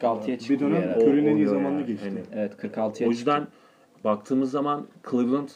[0.00, 0.94] 46'ya çıktı Bir dönem.
[0.96, 1.86] O- Curry'nin en iyi zamanını yani.
[1.86, 2.08] geçti.
[2.08, 3.04] Hani Evet 46'ya o çıktı.
[3.04, 3.46] yüzden
[4.04, 5.48] baktığımız zaman Cleveland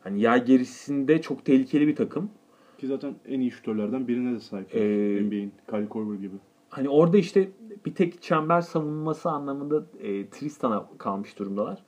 [0.00, 2.30] hani yay gerisinde çok tehlikeli bir takım.
[2.78, 4.74] Ki zaten en iyi şutörlerden birine de sahip.
[4.76, 4.80] Ee,
[5.22, 5.52] NBA'in.
[5.70, 6.34] Kyle Korver gibi.
[6.68, 7.48] hani orada işte
[7.86, 11.78] bir tek çember savunması anlamında e, Tristan'a kalmış durumdalar.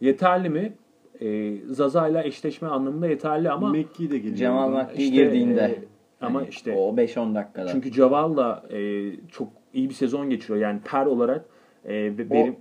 [0.00, 0.72] Yeterli mi?
[1.20, 4.36] E, Zaza ile eşleşme anlamında yeterli ama Mekki de geliyor.
[4.36, 4.70] Cemal.
[4.70, 5.60] Makki işte, girdiğinde.
[5.60, 5.84] e,
[6.22, 7.68] ama Hani işte o 5-10 dakikada.
[7.68, 10.58] çünkü Caval da e, çok iyi bir sezon geçiriyor.
[10.60, 11.44] Yani per olarak
[11.84, 12.56] e, ve benim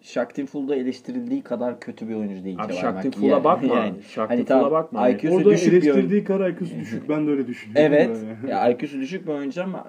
[0.00, 2.56] Shaktin Full'da eleştirildiği kadar kötü bir oyuncu değil.
[2.60, 3.44] Abi Makki Full'a yani.
[3.44, 3.74] bakma.
[3.76, 4.02] Yani.
[4.02, 5.08] Shaktin Hani Full'a tamam, bakma.
[5.08, 7.08] IQ'su Orada düşük eleştirdiği kara IQ'su düşük.
[7.08, 7.92] Ben de öyle düşünüyorum.
[7.94, 8.08] Evet.
[8.42, 8.52] böyle.
[8.54, 9.84] Ya IQ'su düşük bir oyuncu ama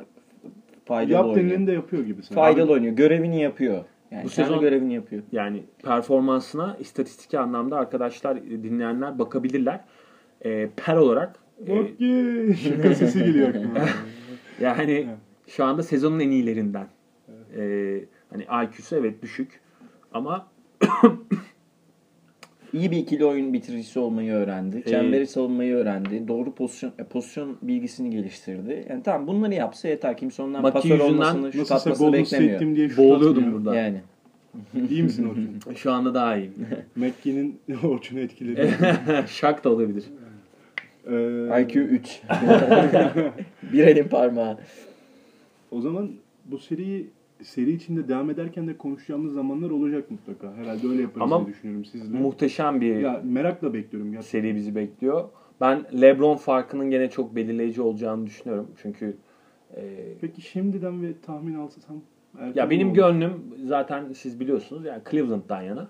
[0.86, 1.40] faydalı Yap oynuyor.
[1.46, 2.22] denileni de yapıyor gibi.
[2.24, 2.34] sanki.
[2.36, 2.94] Faydalı oynuyor.
[2.96, 3.84] Görevini yapıyor.
[4.12, 5.24] Yani Bu sezon- görevini yapıyor.
[5.32, 9.80] yani performansına istatistik anlamda arkadaşlar dinleyenler bakabilirler.
[10.46, 12.56] E, per olarak e, Mekki.
[12.64, 13.80] Şaka sesi geliyor aklıma.
[14.62, 15.18] yani Evet.
[15.48, 16.88] şu anda sezonun en iyilerinden.
[17.58, 17.62] E,
[18.30, 19.60] hani IQ'su evet düşük
[20.14, 20.48] ama
[22.74, 24.84] İyi bir ikili oyun bitiricisi olmayı öğrendi.
[24.86, 26.28] Ee, Çemberi savunmayı öğrendi.
[26.28, 28.86] Doğru pozisyon e, pozisyon bilgisini geliştirdi.
[28.90, 30.18] Yani tamam bunları yapsa yeter.
[30.18, 32.76] Kimse ondan Maki pasör olmasını, şut atmasını beklemiyor.
[32.76, 33.66] Diye şut boğuluyordum atmıyor.
[33.66, 33.76] burada.
[33.76, 34.02] Yani.
[34.90, 35.76] İyi misin Orçun?
[35.76, 36.52] Şu anda daha iyi.
[36.96, 38.74] Mekki'nin Orçun'u etkiledi.
[39.28, 40.04] Şak da olabilir.
[41.08, 42.22] Ee, IQ 3.
[43.74, 44.58] bir elin parmağı.
[45.72, 46.12] O zaman
[46.46, 47.10] bu seriyi
[47.44, 50.54] seri içinde devam ederken de konuşacağımız zamanlar olacak mutlaka.
[50.56, 52.18] Herhalde öyle yaparız Ama diye düşünüyorum sizle.
[52.20, 54.40] Muhteşem bir ya merakla bekliyorum gerçekten.
[54.40, 55.30] seri bizi bekliyor.
[55.62, 58.68] Ben LeBron farkının gene çok belirleyici olacağını düşünüyorum.
[58.82, 59.18] Çünkü
[59.76, 59.82] e,
[60.22, 62.02] Peki şimdiden ve tahmin alsam
[62.56, 62.96] ya benim olur?
[62.96, 63.34] gönlüm
[63.66, 65.88] zaten siz biliyorsunuz yani Cleveland'dan yana.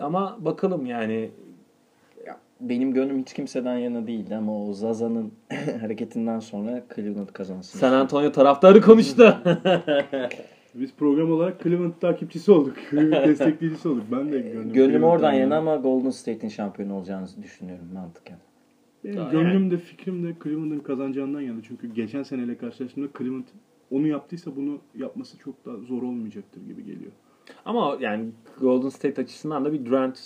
[0.00, 1.30] Ama bakalım yani
[2.60, 5.32] Benim gönlüm hiç kimseden yana değildi ama o Zaza'nın
[5.80, 7.78] hareketinden sonra Cleveland kazansın.
[7.78, 9.36] San Antonio taraftarı konuştu.
[10.74, 12.76] Biz program olarak Cleveland takipçisi olduk.
[12.90, 14.04] Cleveland destekleyicisi olduk.
[14.12, 14.72] Ben de gönlüm.
[14.72, 18.38] Gönlüm oradan yana ama Golden State'in şampiyon olacağını düşünüyorum mantıken.
[19.04, 21.58] Benim Yani- gönlüm de fikrim de Cleveland'ın kazanacağından yana.
[21.62, 23.44] Çünkü geçen seneyle karşılaştığımda Cleveland
[23.90, 27.12] onu yaptıysa bunu yapması çok da zor olmayacaktır gibi geliyor.
[27.64, 28.24] Ama yani
[28.60, 30.18] Golden State açısından da bir Durant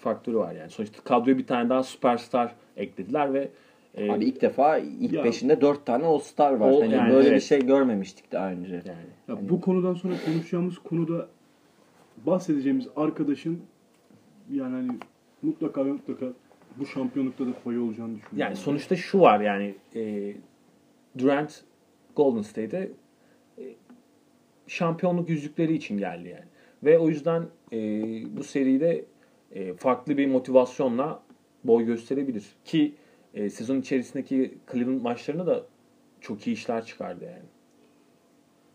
[0.00, 0.70] faktörü var yani.
[0.70, 3.48] Sonuçta kadroya bir tane daha süperstar eklediler ve
[3.94, 6.70] e, Abi ilk defa ilk Ya- beşinde dört tane All-Star var.
[6.70, 7.36] O- hani yani böyle evet.
[7.40, 8.74] bir şey görmemiştik daha önce.
[8.74, 8.86] yani
[9.28, 11.28] Ya Hani- bu konudan sonra konuşacağımız konuda
[12.26, 13.60] bahsedeceğimiz arkadaşın
[14.52, 14.98] yani hani
[15.42, 16.26] mutlaka ve mutlaka
[16.78, 18.38] bu şampiyonlukta da payı olacağını düşünüyorum.
[18.38, 20.32] Yani sonuçta şu var yani e,
[21.18, 21.64] Durant
[22.16, 22.90] Golden State'e
[23.58, 23.64] e,
[24.66, 26.44] şampiyonluk yüzükleri için geldi yani.
[26.84, 27.42] Ve o yüzden
[27.72, 27.78] e,
[28.36, 29.04] bu seride
[29.54, 31.22] e, farklı bir motivasyonla
[31.64, 32.46] boy gösterebilir.
[32.64, 32.94] Ki
[33.34, 35.66] e, sezon içerisindeki Cleveland maçlarında da
[36.20, 37.44] çok iyi işler çıkardı yani.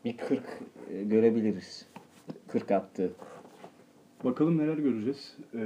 [0.05, 0.43] Bir 40
[0.91, 1.87] e, görebiliriz.
[2.47, 3.11] 40 attı.
[4.23, 5.37] Bakalım neler göreceğiz.
[5.55, 5.59] Ee,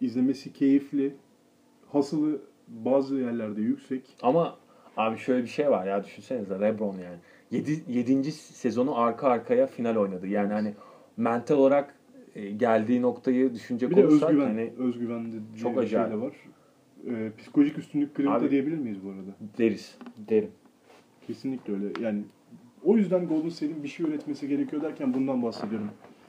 [0.00, 1.14] izlemesi keyifli.
[1.92, 4.02] Hasılı bazı yerlerde yüksek.
[4.22, 4.56] Ama
[4.96, 7.18] abi şöyle bir şey var ya düşünsenize LeBron yani.
[7.50, 7.84] 7.
[7.88, 8.32] 7.
[8.32, 10.26] sezonu arka arkaya final oynadı.
[10.26, 10.74] Yani hani
[11.16, 11.94] mental olarak
[12.36, 14.46] e, geldiği noktayı düşünecek Bir de olursak özgüven.
[14.46, 16.12] hani özgüven de diye Çok bir şey acayip.
[16.12, 16.32] de var.
[17.08, 19.30] Ee, psikolojik üstünlük Cleveland'da Abi- diyebilir miyiz bu arada?
[19.58, 19.98] deriz.
[20.28, 20.50] Derim.
[21.26, 21.84] Kesinlikle öyle.
[22.00, 22.22] Yani
[22.84, 25.88] o yüzden Golden State'in bir şey üretmesi gerekiyor derken bundan bahsediyorum.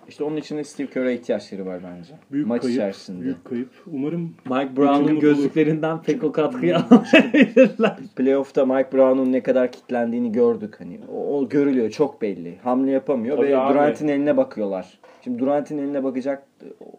[0.10, 2.13] İşte onun için de Steve Kerr'e ihtiyaçları var bence.
[2.32, 3.22] Büyük Maç kayıp, içerisinde.
[3.24, 3.70] Büyük kayıp.
[3.94, 7.98] Umarım Mike Brown'un gözlüklerinden pek o katkıyı almayabilirler.
[8.16, 10.76] Playoff'ta Mike Brown'un ne kadar kitlendiğini gördük.
[10.80, 12.58] Hani o, o görülüyor çok belli.
[12.63, 13.74] Hamle yapamıyor Tabii ve abi.
[13.74, 15.00] Durant'in eline bakıyorlar.
[15.24, 16.44] Şimdi Durant'in eline bakacak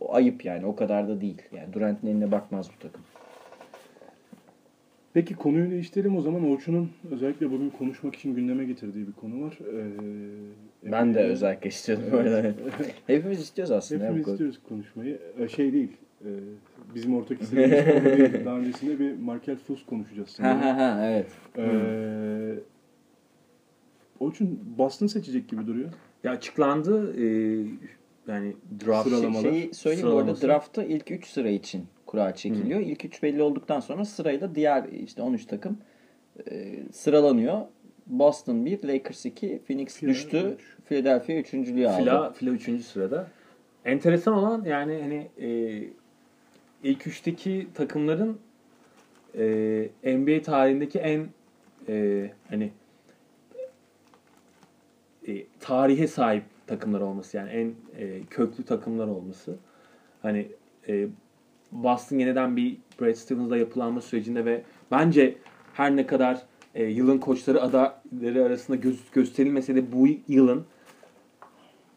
[0.09, 1.43] ayıp yani o kadar da değil.
[1.53, 3.01] Yani Durant'in eline bakmaz bu takım.
[5.15, 6.51] Peki konuyu değiştirelim o zaman.
[6.51, 9.59] Orçun'un özellikle bugün konuşmak için gündeme getirdiği bir konu var.
[10.85, 12.25] Ee, Ben de özellikle istiyordum Evet.
[12.25, 12.55] böyle.
[13.07, 14.05] Hepimiz istiyoruz aslında.
[14.05, 15.19] Hepimiz istiyoruz konuşmayı.
[15.39, 15.93] Ee, şey değil.
[16.25, 16.31] e,
[16.95, 18.31] bizim ortak istediğimiz konu değil.
[18.45, 20.41] Daha öncesinde bir Markel Fultz konuşacağız.
[20.41, 21.27] Ha ha ha evet.
[21.59, 22.55] Ee,
[24.21, 25.89] Orçun Boston seçecek gibi duruyor.
[26.25, 27.27] Ya açıklandı e,
[28.29, 28.57] yani
[28.87, 29.09] draft.
[29.09, 29.51] Şey, Sıralamalar.
[29.51, 32.81] şeyi söyleyeyim bu arada draftta ilk 3 sıra için kura çekiliyor.
[32.81, 35.79] İlk 3 belli olduktan sonra sırayla diğer işte 13 takım
[36.51, 37.61] e, sıralanıyor.
[38.07, 40.57] Boston 1, Lakers 2, Phoenix Fila düştü.
[40.59, 40.77] üç.
[40.89, 41.99] Philadelphia 3.lüğü aldı.
[41.99, 42.85] Fila, Fila 3.
[42.85, 43.27] sırada.
[43.85, 45.83] Enteresan olan yani hani e,
[46.83, 48.39] ilk üçteki takımların
[49.39, 51.27] e, NBA tarihindeki en
[51.89, 52.71] e, hani
[55.29, 59.57] e, tarihe sahip takımlar olması yani en e, köklü takımlar olması.
[60.22, 60.48] Hani
[60.88, 61.09] e,
[61.72, 65.38] Boston yeniden bir Brad Stevens'la yapılanma sürecinde ve bence
[65.74, 66.42] her ne kadar
[66.74, 70.66] e, yılın koçları adayları arasında göz, gösterilmese de bu yılın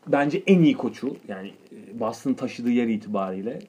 [0.08, 3.60] bence en iyi koçu yani e, Boston taşıdığı yer itibariyle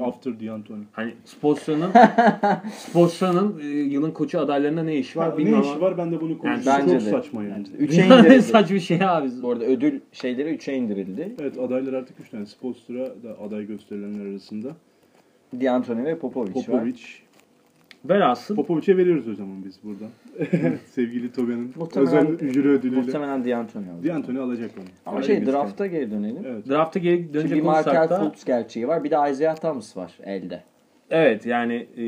[0.00, 0.84] After D'Antoni.
[0.92, 1.90] Hani Spoelstra'nın
[2.78, 6.38] Spoelstra'nın e, yılın koçu adaylarında ne işi var Ne bilmiyorum işi var ben de bunu
[6.38, 6.82] konuşuyorum.
[6.82, 7.10] Bence Çok de.
[7.10, 7.54] saçma yani.
[7.58, 7.76] Bence de.
[7.76, 8.42] Üçe indirildi.
[8.42, 9.28] saçma şey abi.
[9.42, 11.34] Bu arada ödül şeyleri 3'e indirildi.
[11.40, 12.46] Evet adaylar artık 3 tane.
[12.46, 14.68] Spolstra da aday gösterilenler arasında.
[15.52, 16.64] D'Antoni ve Popovic, var.
[16.66, 17.00] Popovic.
[18.08, 20.08] Velhasıl Popovic'e veriyoruz o zaman biz buradan.
[20.86, 23.00] Sevgili Toga'nın Muhtemelen- özel jüri ödülüyle.
[23.00, 24.08] Muhtemelen D'Antoni aldı.
[24.08, 24.84] D'Antoni alacak onu.
[25.06, 26.42] Ama Öyle şey drafta geri dönelim.
[26.46, 26.68] Evet.
[26.68, 29.04] drafta geri Şimdi dönecek bir Markel da Fultz gerçeği var.
[29.04, 30.62] Bir de Isaiah Thomas var elde.
[31.10, 32.04] evet yani e,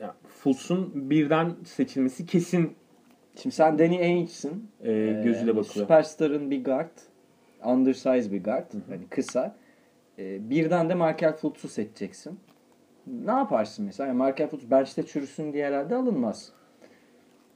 [0.00, 2.72] ya, Fultz'un birden seçilmesi kesin
[3.42, 4.66] Şimdi sen Danny Ainge'sin.
[4.84, 4.92] e,
[5.24, 5.64] gözüyle Ee, bakılıyor.
[5.64, 6.90] Süperstar'ın bir guard.
[7.64, 8.70] Undersize bir guard.
[8.88, 9.56] Hani kısa.
[10.18, 12.38] Ee, birden de Markel Fultz'u seçeceksin.
[13.06, 14.06] Ne yaparsın mesela?
[14.06, 16.52] Yani Markel Fultz bench'te çürüsün diye herhalde alınmaz.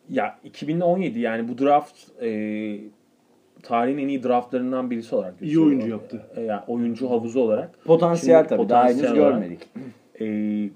[0.09, 2.31] Ya 2017 yani bu draft e,
[3.63, 6.23] tarihin en iyi draftlarından birisi olarak İyi oyuncu yaptı.
[6.37, 7.85] E, yani oyuncu havuzu olarak.
[7.85, 8.69] Potansiyel Şimdi tabii.
[8.69, 9.69] Daha henüz potansiyel olarak- görmedik.
[10.21, 10.71] E,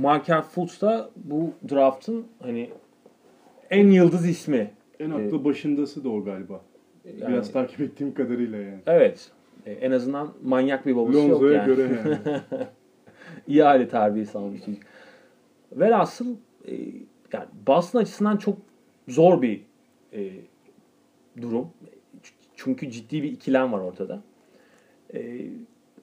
[0.00, 2.70] Markel Fultz da bu draftın hani
[3.70, 4.70] en yıldız ismi.
[5.00, 6.60] En aklı başındası da o galiba.
[7.04, 8.80] Yani, Biraz takip ettiğim kadarıyla yani.
[8.86, 9.30] Evet.
[9.66, 11.66] E, en azından manyak bir babası yok Lonzo'ya yani.
[11.66, 12.40] göre yani.
[13.48, 14.82] İyi aile terbiyesi almış çocuk.
[15.72, 16.36] Velhasıl
[16.68, 16.72] e,
[17.32, 18.58] yani Boston açısından çok
[19.08, 19.60] zor bir
[20.12, 20.30] e,
[21.42, 21.68] durum.
[22.56, 24.22] Çünkü ciddi bir ikilem var ortada.
[25.14, 25.40] E,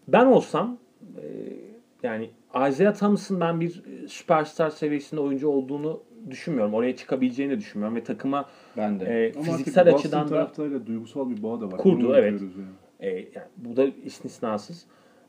[0.08, 0.78] ben olsam
[1.18, 1.24] e,
[2.04, 2.30] yani
[2.70, 6.74] Isaiah Thomas'ın ben bir süperstar seviyesinde oyuncu olduğunu düşünmüyorum.
[6.74, 9.06] Oraya çıkabileceğini de düşünmüyorum ve takıma Ben de.
[9.06, 11.78] e, Ama fiziksel artık açıdan Boston da taraftarıyla duygusal bir bağ da var.
[11.78, 12.42] Kurdu, Bunu evet.
[12.42, 12.52] yani.
[13.00, 14.86] e, yani bu da istisnasız.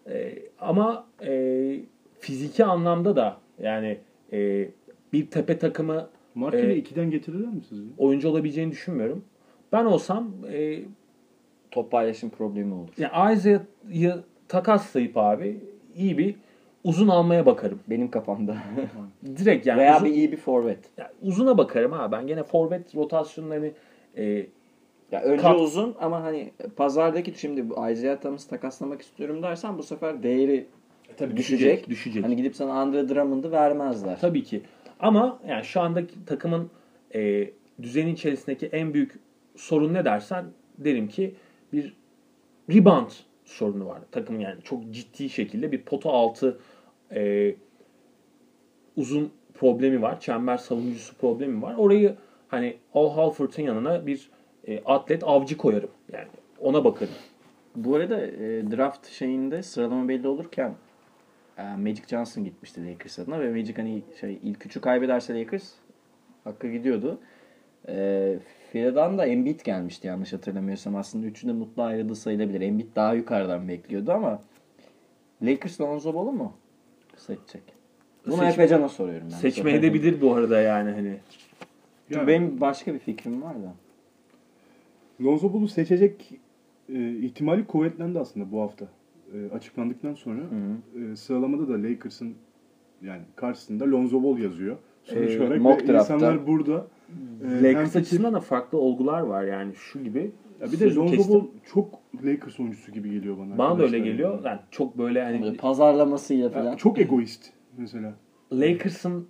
[0.06, 1.80] E, ama e,
[2.20, 3.98] fiziki anlamda da yani
[4.32, 4.68] e,
[5.12, 7.84] bir tepe takımı Martin'i Ee, ikiden getirirler mi sizce?
[7.98, 9.24] oyuncu olabileceğini düşünmüyorum.
[9.72, 10.78] Ben olsam e,
[11.70, 12.88] Top paylaşım problemi olur.
[12.98, 14.14] yani Isaiah'yı
[14.48, 15.60] takaslayıp abi
[15.96, 16.34] iyi bir
[16.84, 17.80] uzun almaya bakarım.
[17.90, 18.56] Benim kafamda.
[19.36, 20.78] Direkt yani Veya uzun, bir iyi bir forvet.
[20.98, 22.12] yani uzuna bakarım ha.
[22.12, 23.70] Ben gene forvet rotasyonlarını
[24.16, 24.46] e,
[25.12, 30.22] Ya önce Kap- uzun ama hani pazardaki şimdi Isaiah Thomas'ı takaslamak istiyorum dersen bu sefer
[30.22, 30.66] değeri
[31.16, 31.88] tabii düşecek.
[31.88, 32.24] düşecek.
[32.24, 34.20] Hani gidip sana Andre Drummond'ı vermezler.
[34.20, 34.62] Tabii ki.
[35.00, 36.70] Ama yani şu andaki takımın
[37.14, 37.50] e,
[37.82, 39.18] düzenin içerisindeki en büyük
[39.56, 40.44] sorun ne dersen
[40.78, 41.34] derim ki
[41.72, 41.96] bir
[42.70, 43.10] rebound
[43.44, 44.00] sorunu var.
[44.12, 46.58] Takım yani çok ciddi şekilde bir pota altı
[47.14, 47.54] e,
[48.96, 50.20] uzun problemi var.
[50.20, 51.74] Çember savunucusu problemi var.
[51.78, 52.16] Orayı
[52.48, 54.30] hani Al Halford'un yanına bir
[54.66, 55.90] e, atlet avcı koyarım.
[56.12, 56.28] Yani
[56.60, 57.14] ona bakarım.
[57.76, 60.74] Bu arada e, draft şeyinde sıralama belli olurken e,
[61.78, 65.72] Magic Johnson gitmişti Lakers adına ve Magic hani şey ilk üçü kaybederse Lakers
[66.44, 67.20] hakkı gidiyordu.
[67.88, 68.38] E,
[68.72, 70.96] Philadelphia'dan da Embiid gelmişti yanlış hatırlamıyorsam.
[70.96, 72.60] Aslında üçü de mutlu ayrıldı sayılabilir.
[72.60, 74.42] Embiid daha yukarıdan bekliyordu ama
[75.42, 76.52] Lakers Lonzo Ball'u mu
[77.16, 77.62] seçecek?
[78.26, 79.36] Bunu Seç- Efecan'a soruyorum ben.
[79.36, 81.16] Seçme edebilir bu arada yani hani.
[82.12, 83.74] Dur, Benim başka bir fikrim var da.
[85.24, 86.32] Lonzo Ball'u seçecek
[86.88, 88.88] e, ihtimali kuvvetlendi aslında bu hafta.
[89.34, 90.40] E, açıklandıktan sonra
[91.12, 92.34] e, sıralamada da Lakers'ın
[93.02, 94.76] yani karşısında Lonzo Ball yazıyor.
[95.04, 96.14] Sonuç E, olarak mock draft'ta.
[96.14, 96.86] insanlar burada
[97.44, 100.30] e, Lakers açısından da farklı olgular var yani şu gibi.
[100.60, 101.34] ya bir de Lonzo kestim.
[101.34, 101.88] Ball çok
[102.24, 103.58] Lakers oyuncusu gibi geliyor bana.
[103.58, 104.34] Bana da öyle geliyor.
[104.34, 104.46] yani.
[104.46, 106.76] Yani çok böyle hani Böyle pazarlamasıyla falan.
[106.76, 108.12] çok egoist mesela.
[108.52, 109.26] Lakers'ın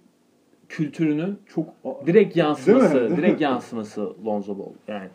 [0.68, 1.66] kültürünün Çok
[2.06, 3.16] direkt yansıması, Değil mi?
[3.16, 4.72] direkt yansıması Lonzo Ball.
[4.88, 5.08] Yani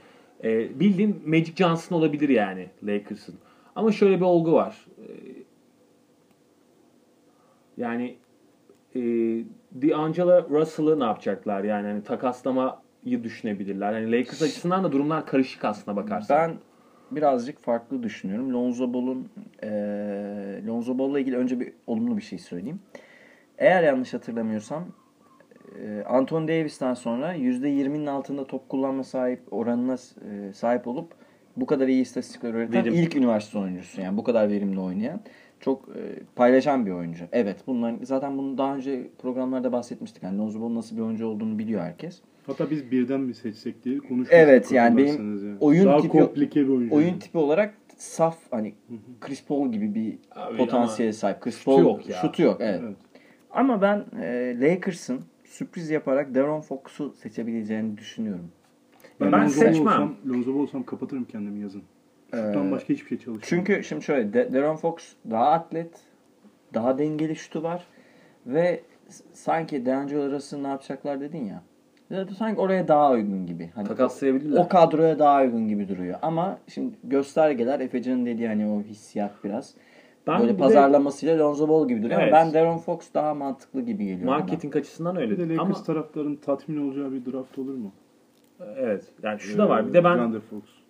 [0.43, 3.35] e, bildiğin Magic Johnson olabilir yani Lakers'ın.
[3.75, 4.85] Ama şöyle bir olgu var.
[4.97, 5.05] E,
[7.77, 8.17] yani
[8.95, 8.99] e,
[9.81, 11.63] D'Angelo Russell'ı ne yapacaklar?
[11.63, 13.93] Yani hani takaslamayı düşünebilirler.
[13.99, 16.38] Yani Lakers açısından da durumlar karışık aslına bakarsan.
[16.38, 16.57] Ben
[17.11, 18.53] birazcık farklı düşünüyorum.
[18.53, 19.29] Lonzo Ball'un
[19.63, 22.79] eee Lonzo Ball'la ilgili önce bir olumlu bir şey söyleyeyim.
[23.57, 24.85] Eğer yanlış hatırlamıyorsam
[25.79, 31.13] eee Anthony Davis'ten sonra %20'nin altında top kullanma sahip oranına eee, sahip olup
[31.57, 32.93] bu kadar iyi istatistikler üreten Verim.
[32.93, 34.01] ilk üniversite oyuncusu.
[34.01, 35.21] Yani bu kadar verimli oynayan.
[35.59, 37.25] Çok eee, paylaşan bir oyuncu.
[37.31, 40.23] Evet bunların zaten bunu daha önce programlarda bahsetmiştik.
[40.23, 42.21] Yani Lonzo Ball'un nasıl bir oyuncu olduğunu biliyor herkes.
[42.47, 44.33] Hatta biz birden mi seçsek diye konuşmuştuk.
[44.33, 45.57] Evet, yani benim yani.
[45.59, 46.95] oyun Daha tipi- komplike bir oyuncu.
[46.95, 47.19] Oyun yani.
[47.19, 48.73] tipi olarak saf hani
[49.21, 51.41] Chris Paul gibi bir Abi potansiyele sahip.
[51.41, 52.15] Chris şutu Paul yok ya.
[52.15, 52.81] şutu yok evet.
[52.83, 52.95] Evet.
[53.51, 58.51] Ama ben e, Lakers'ın sürpriz yaparak Deron Fox'u seçebileceğini düşünüyorum.
[59.21, 59.88] Ben, Ben Lonzo seçmem.
[59.88, 61.82] olsam, Lonzo olsam kapatırım kendimi yazın.
[62.25, 63.41] Şuttan Ee, başka hiçbir şey çalışmıyor.
[63.65, 64.95] Çünkü şimdi şöyle De- Deron Fox
[65.30, 66.01] daha atlet,
[66.73, 67.88] daha dengeli şutu var
[68.45, 68.82] ve
[69.34, 71.62] sanki D'Angelo Russell ne yapacaklar dedin ya.
[72.38, 73.69] Sanki oraya daha uygun gibi.
[73.75, 74.62] Hani Takaslayabilirler.
[74.62, 76.19] o kadroya daha uygun gibi duruyor.
[76.21, 79.73] Ama şimdi göstergeler Efecan'ın dediği hani o hissiyat biraz.
[80.28, 82.34] Ben Böyle bir de pazarlamasıyla Lonzo Ball gibi duruyor Evet.
[82.34, 84.28] ama ben Darren Fox daha mantıklı gibi geliyor.
[84.28, 84.38] bana.
[84.38, 85.38] marketing açısından Bir öyle.
[85.38, 87.91] de Lakers Ama taraftarın tatmin olacağı bir draft olur mu?
[88.77, 89.03] Evet.
[89.23, 89.87] Yani şu da var.
[89.87, 90.41] Bir de ben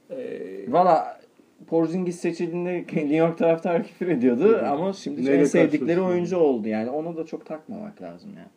[0.09, 1.19] e, Valla
[1.67, 4.67] Porzingis seçildiğinde New York taraftarı küfür ediyordu hı.
[4.67, 6.67] ama şimdi Neyle en sevdikleri oyuncu oldu.
[6.67, 8.47] Yani onu da çok takmamak lazım yani.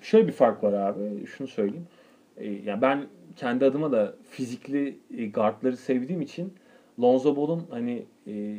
[0.00, 1.26] Şöyle bir fark var abi.
[1.26, 1.86] Şunu söyleyeyim.
[2.36, 6.52] Ee, yani ben kendi adıma da fizikli e, guardları sevdiğim için
[7.00, 8.58] Lonzo Ball'un hani e,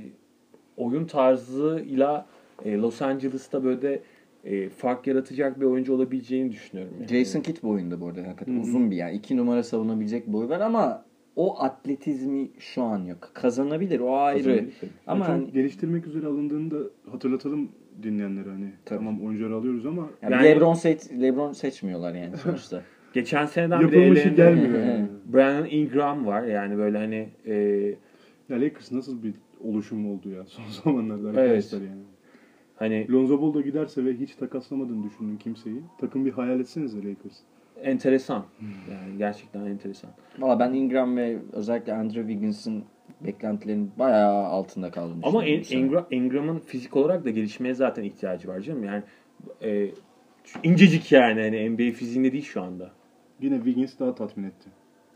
[0.78, 2.26] oyun tarzıyla
[2.66, 4.02] e, Los Angeles'ta böyle de
[4.46, 6.94] e, fark yaratacak bir oyuncu olabileceğini düşünüyorum.
[7.00, 7.08] Yani.
[7.08, 8.62] Jason Kidd boyunda bu arada hakikaten Hı hı.
[8.62, 9.16] uzun bir yani.
[9.16, 13.32] iki numara savunabilecek boyu var ama o atletizmi şu an yok.
[13.34, 14.66] Kazanabilir o ayrı.
[15.08, 16.78] Ama Ama hani- geliştirmek üzere alındığını da
[17.12, 17.70] hatırlatalım
[18.04, 18.72] dinleyenlere hani.
[18.86, 19.00] Tabii.
[19.00, 22.82] Tamam oyuncuları alıyoruz ama yani Yani- LeBron seç LeBron seçmiyorlar yani sonuçta.
[23.14, 25.08] Geçen seneden beri yapılmışı ellerinde gelmiyor yani.
[25.34, 26.44] Brandon Ingram var.
[26.44, 27.54] Yani böyle hani e,
[28.50, 31.38] Ya Lakers nasıl bir oluşum oldu ya son zamanlarda Evet.
[31.40, 32.02] arkadaşlar yani.
[32.80, 37.38] Hani Lonzo Ball da giderse ve hiç takaslamadığını düşündüğün kimseyi takım bir hayal etsenize Lakers.
[37.84, 38.46] enteresan.
[38.92, 40.10] Yani gerçekten enteresan.
[40.40, 42.84] Valla ben Ingram ve özellikle Andrew Wiggins'in
[43.22, 45.46] beklentilerinin bayağı altında kaldığını Ama.
[45.46, 48.84] Ingram, Ingram'ın fizik olarak da gelişmeye zaten ihtiyacı var canım.
[48.84, 49.04] Yani
[49.62, 49.92] e,
[50.64, 52.92] incecik yani hani NBA fiziğinde değil şu anda.
[53.42, 54.70] Yine Wiggins daha tatmin etti.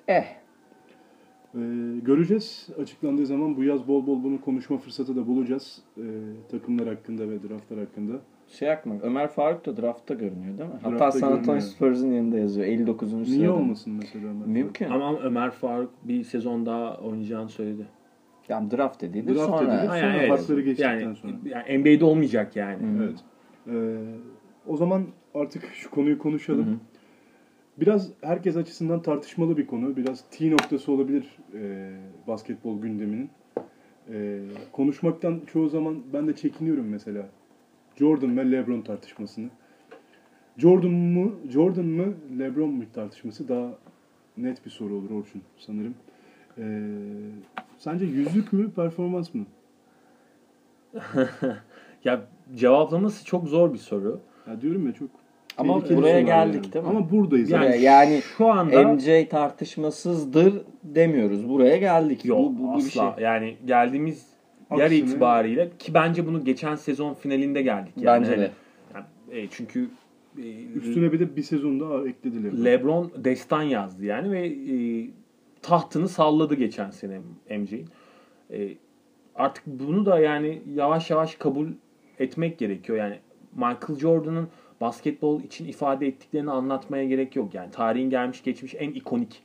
[0.07, 0.42] Eh.
[1.55, 1.59] Ee,
[2.03, 2.69] göreceğiz.
[2.81, 5.81] Açıklandığı zaman bu yaz bol bol bunu konuşma fırsatı da bulacağız.
[5.97, 6.01] Ee,
[6.51, 8.13] takımlar hakkında ve draftlar hakkında.
[8.47, 10.75] Şey aklıma Ömer Faruk da draftta görünüyor değil mi?
[10.81, 11.59] Hatta Draftta San Antonio.
[11.59, 12.67] Spurs'un yanında yazıyor.
[12.67, 13.09] 59.
[13.09, 13.23] sırada.
[13.23, 14.29] Niye olmasın mesela?
[14.29, 14.89] Ömer Mümkün.
[14.89, 17.85] Ama Ömer Faruk bir sezon daha oynayacağını söyledi.
[18.49, 19.35] Yani draft dediydi.
[19.35, 19.99] Draft sonra dediydi.
[19.99, 21.33] Sonra hakları geçtikten yani, sonra.
[21.45, 22.83] yani NBA'de olmayacak yani.
[22.83, 23.03] Hı.
[23.03, 23.19] Evet.
[23.67, 23.97] Ee,
[24.67, 26.65] o zaman artık şu konuyu konuşalım.
[26.65, 26.75] Hı hı.
[27.77, 29.97] Biraz herkes açısından tartışmalı bir konu.
[29.97, 31.91] Biraz T noktası olabilir e,
[32.27, 33.29] basketbol gündeminin.
[34.09, 34.39] E,
[34.71, 37.29] konuşmaktan çoğu zaman ben de çekiniyorum mesela.
[37.95, 39.49] Jordan ve LeBron tartışmasını.
[40.57, 43.77] Jordan mu, Jordan mı, LeBron mu tartışması daha
[44.37, 45.95] net bir soru olur Orçun sanırım.
[46.57, 46.65] E,
[47.77, 49.45] sence yüzlük mü, performans mı?
[52.03, 54.19] Ya cevaplaması çok zor bir soru.
[54.47, 55.09] Ya diyorum ya çok
[55.57, 56.73] Ama tehlikeli buraya geldik yani.
[56.73, 56.89] değil mi?
[56.91, 57.49] Ama buradayız.
[57.51, 61.49] Yani, Yani- yani şu anda MJ tartışmasızdır demiyoruz.
[61.49, 62.25] Buraya geldik.
[62.25, 63.03] yok bu, bu, bu bir şey.
[63.03, 63.21] asla.
[63.21, 64.25] Yani geldiğimiz
[64.71, 67.93] yer Aksine- itibariyle ki bence bunu geçen sezon finalinde geldik.
[67.97, 68.21] Yani.
[68.21, 68.51] Bence de.
[68.95, 69.89] yani, e, çünkü
[70.37, 72.65] e, Üstüne bir de bir sezon daha eklediler.
[72.65, 75.09] LeBron destan yazdı yani ve e,
[75.61, 77.85] tahtını salladı geçen sene MJ'in.
[78.53, 78.69] E,
[79.35, 81.67] artık bunu da yani yavaş yavaş kabul
[82.19, 82.97] etmek gerekiyor.
[82.97, 83.15] Yani
[83.55, 84.47] Michael Jordan'ın
[84.81, 87.53] basketbol için ifade ettiklerini anlatmaya gerek yok.
[87.53, 89.43] Yani tarihin gelmiş geçmiş en ikonik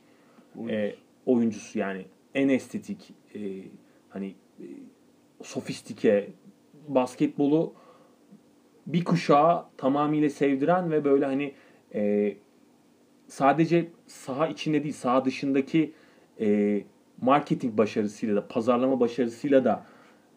[0.69, 3.39] e, oyuncusu yani en estetik e,
[4.09, 4.65] hani e,
[5.43, 6.29] sofistike
[6.87, 7.73] basketbolu
[8.87, 11.53] bir kuşağı tamamıyla sevdiren ve böyle hani
[11.93, 12.33] e,
[13.27, 15.93] sadece saha içinde değil saha dışındaki
[16.39, 16.81] e,
[17.21, 19.85] marketing başarısıyla da pazarlama başarısıyla da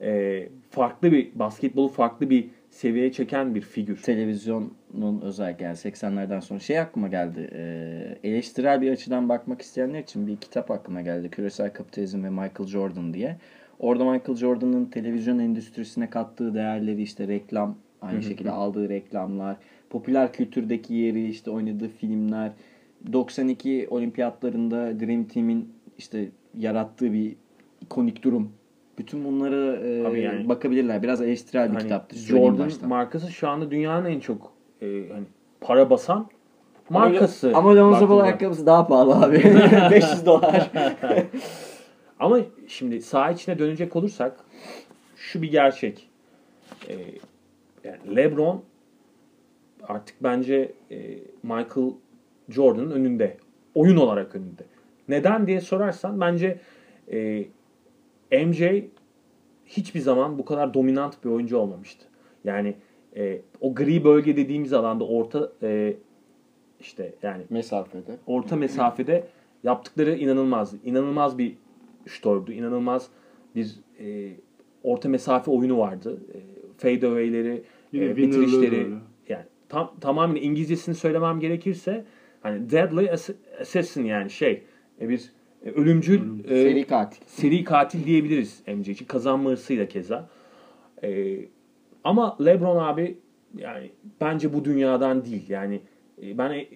[0.01, 3.97] e, farklı bir basketbolu farklı bir seviyeye çeken bir figür.
[3.97, 7.51] televizyonun özellikle yani 80'lerden sonra şey aklıma geldi.
[7.53, 11.31] Ee, eleştirel bir açıdan bakmak isteyenler için bir kitap aklıma geldi.
[11.31, 13.37] Küresel Kapitalizm ve Michael Jordan diye.
[13.79, 19.57] Orada Michael Jordan'ın televizyon endüstrisine kattığı değerleri işte reklam, aynı şekilde aldığı reklamlar,
[19.91, 22.53] popüler kültürdeki yeri, işte oynadığı filmler,
[23.13, 27.37] 92 olimpiyatlarında Dream Team'in işte yarattığı bir
[27.81, 28.53] ikonik durum.
[28.99, 31.03] Bütün bunlara e, Abi yani- bakabilirler.
[31.03, 32.17] Biraz eleştirel bir Hani kitaptı.
[32.19, 32.89] söyleyeyim Jordan baştan.
[32.89, 34.53] markası şu anda dünyanın en çok
[34.83, 35.25] e, hani
[35.61, 36.29] para basan
[36.91, 37.53] markası.
[37.55, 39.37] Ama Lonzo ayakkabısı daha pahalı abi.
[39.91, 40.71] 500 dolar.
[42.19, 44.37] Ama şimdi saha içine dönecek olursak
[45.17, 46.09] şu bir gerçek.
[46.89, 46.95] Ee,
[47.85, 48.63] yani LeBron
[49.89, 50.97] artık bence e,
[51.43, 51.91] Michael
[52.49, 53.37] Jordan'ın önünde.
[53.75, 54.63] Oyun olarak önünde.
[55.09, 56.59] Neden diye sorarsan bence
[57.13, 57.45] e,
[58.33, 58.85] MJ
[59.67, 62.05] hiçbir zaman bu kadar dominant bir oyuncu olmamıştı.
[62.45, 62.75] Yani
[63.17, 65.95] e, o gri bölge dediğimiz alanda orta e,
[66.81, 68.17] işte yani Mesafede.
[68.27, 69.25] orta mesafede
[69.63, 70.77] yaptıkları inanılmazdı.
[70.85, 71.57] İnanılmaz bir
[72.07, 72.53] şutördü.
[72.53, 73.09] İnanılmaz
[73.55, 74.33] bir e,
[74.83, 76.21] orta mesafe oyunu vardı.
[76.35, 76.39] E,
[76.79, 78.89] fade away'leri, e, winner'ları bitirişleri.
[79.29, 82.05] Yani tam tamamen İngilizcesini söylemem gerekirse
[82.41, 84.63] hani deadly ass- assassin yani şey
[85.01, 85.33] e, bir
[85.65, 87.23] e, ölümcül e, Seri katil.
[87.27, 89.05] seri katil diyebiliriz MJ için.
[89.07, 90.29] Kazanma hırsıyla keza.
[91.03, 91.39] Ee,
[92.05, 93.19] ama LeBron abi
[93.57, 93.91] yani
[94.21, 95.49] bence bu dünyadan değil.
[95.51, 95.81] Yani
[96.23, 96.69] e, ben e,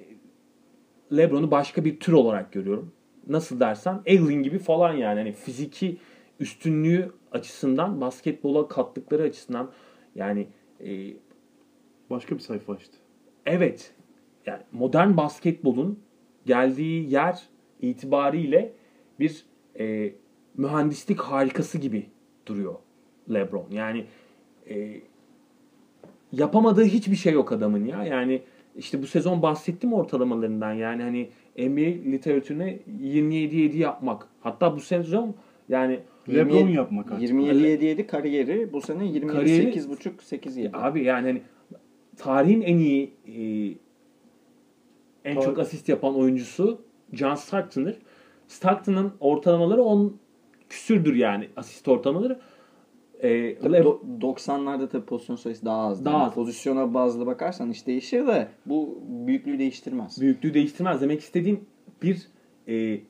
[1.17, 2.93] LeBron'u başka bir tür olarak görüyorum.
[3.29, 5.19] Nasıl dersen alien gibi falan yani.
[5.19, 5.97] Hani fiziki
[6.41, 9.71] üstünlüğü açısından, basketbola kattıkları açısından
[10.15, 10.47] yani
[10.85, 11.13] e,
[12.11, 12.97] Başka bir sayfa açtı.
[13.47, 13.95] evet
[14.47, 15.99] yani modern basketbolun
[16.47, 17.43] geldiği yer
[17.83, 18.73] itibariyle
[19.21, 19.45] bir
[19.79, 20.13] e,
[20.57, 22.07] mühendislik harikası gibi
[22.47, 22.75] duruyor
[23.35, 23.67] LeBron.
[23.71, 24.05] Yani
[24.71, 25.01] e,
[26.33, 28.05] yapamadığı hiçbir şey yok adamın ya.
[28.05, 28.43] Yani
[28.77, 30.73] işte bu sezon bahsettim ortalamalarından.
[30.73, 34.29] Yani hani NBA literatürüne 27-7 yapmak.
[34.41, 35.35] Hatta bu sezon
[35.69, 37.23] yani LeBron 27 yapmak artık.
[37.23, 40.77] 27 7 7 kariyeri bu sene 27 Kariyeri- 8.5 8 7.
[40.77, 41.43] abi yani hani
[42.17, 43.33] tarihin en iyi e,
[45.31, 47.97] en Tar- çok asist yapan oyuncusu John Stockton'dır.
[48.49, 50.17] Stockton'ın ortalamaları 10
[50.69, 52.41] küsürdür yani asist ortalamaları.
[53.21, 56.05] E, Tabii do- 90'larda tabii pozisyon sayısı daha az.
[56.05, 56.35] Daha Yani az.
[56.35, 60.21] Pozisyona bazlı bakarsan iş değişir de bu büyüklüğü değiştirmez.
[60.21, 61.01] büyüklüğü değiştirmez.
[61.01, 61.61] Demek istediğim
[62.03, 62.29] bir
[62.69, 63.01] e,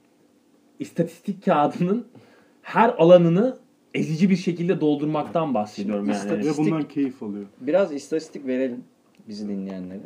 [0.79, 2.07] istatistik kağıdının
[2.63, 3.57] her alanını
[3.95, 6.17] ezici bir şekilde doldurmaktan bahsediyorum yani.
[6.17, 7.47] İstatistik- Ve bundan keyif alıyor.
[7.61, 8.85] Biraz istatistik verelim
[9.29, 10.01] bizi dinleyenlere.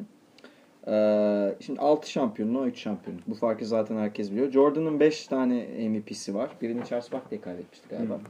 [0.88, 3.28] Ee, şimdi 6 şampiyonluğu 3 şampiyonluk.
[3.28, 4.50] Bu farkı zaten herkes biliyor.
[4.52, 6.50] Jordan'ın 5 tane MVP'si var.
[6.62, 8.20] Birini Charles Barkley kaybetmişti galiba.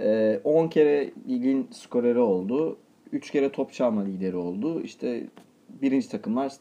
[0.00, 2.76] Ee, 10 kere ligin skoreri oldu.
[3.12, 4.82] 3 kere top çalma lideri oldu.
[4.82, 5.26] İşte
[5.82, 6.52] birinci takımlar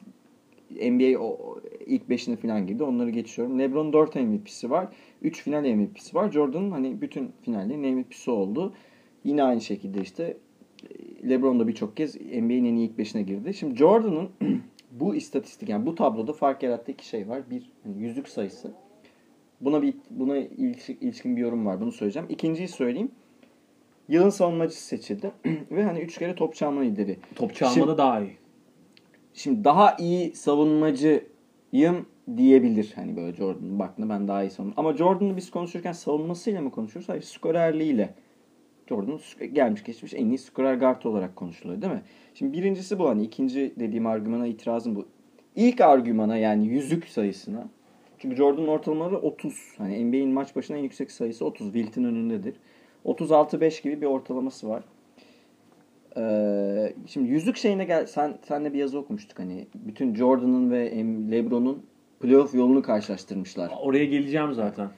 [0.71, 2.83] NBA o- ilk 5'ine falan girdi.
[2.83, 3.59] Onları geçiyorum.
[3.59, 4.87] LeBron 4 MVP'si var.
[5.21, 6.31] 3 final MVP'si var.
[6.31, 8.73] Jordan'ın hani bütün finallerin MVP'si oldu.
[9.23, 10.37] Yine aynı şekilde işte
[11.29, 13.53] LeBron da birçok kez NBA'nin en iyi ilk beşine girdi.
[13.53, 14.29] Şimdi Jordan'ın
[14.91, 17.49] bu istatistik yani bu tabloda fark yarattığı iki şey var.
[17.49, 18.71] Bir hani yüzük sayısı.
[19.61, 21.81] Buna bir buna ilişkin, bir yorum var.
[21.81, 22.27] Bunu söyleyeceğim.
[22.29, 23.11] İkinciyi söyleyeyim.
[24.07, 25.31] Yılın savunmacısı seçildi.
[25.71, 27.17] Ve hani üç kere top çalma lideri.
[27.35, 28.37] Top çalmada daha iyi.
[29.33, 32.05] Şimdi daha iyi savunmacıyım
[32.37, 32.93] diyebilir.
[32.95, 34.73] Hani böyle Jordan'ın baktığında ben daha iyi savunma.
[34.77, 37.09] Ama Jordan'ı biz konuşurken savunmasıyla mı konuşuyoruz?
[37.09, 38.13] Hayır skorerliğiyle.
[38.89, 39.19] Jordan
[39.53, 42.01] gelmiş geçmiş en iyi skorer guard olarak konuşuluyor değil mi?
[42.33, 45.05] Şimdi birincisi bu hani ikinci dediğim argümana itirazım bu.
[45.55, 47.69] İlk argümana yani yüzük sayısına.
[48.17, 49.73] Çünkü Jordan'ın ortalamaları 30.
[49.77, 51.73] Hani NBA'in maç başına en yüksek sayısı 30.
[51.73, 52.55] Wilt'in önündedir.
[53.05, 54.83] 36-5 gibi bir ortalaması var.
[56.17, 60.91] Ee, şimdi yüzük şeyine gel sen senle bir yazı okumuştuk hani bütün Jordan'ın ve
[61.31, 61.85] LeBron'un
[62.19, 63.71] playoff yolunu karşılaştırmışlar.
[63.81, 64.89] Oraya geleceğim zaten.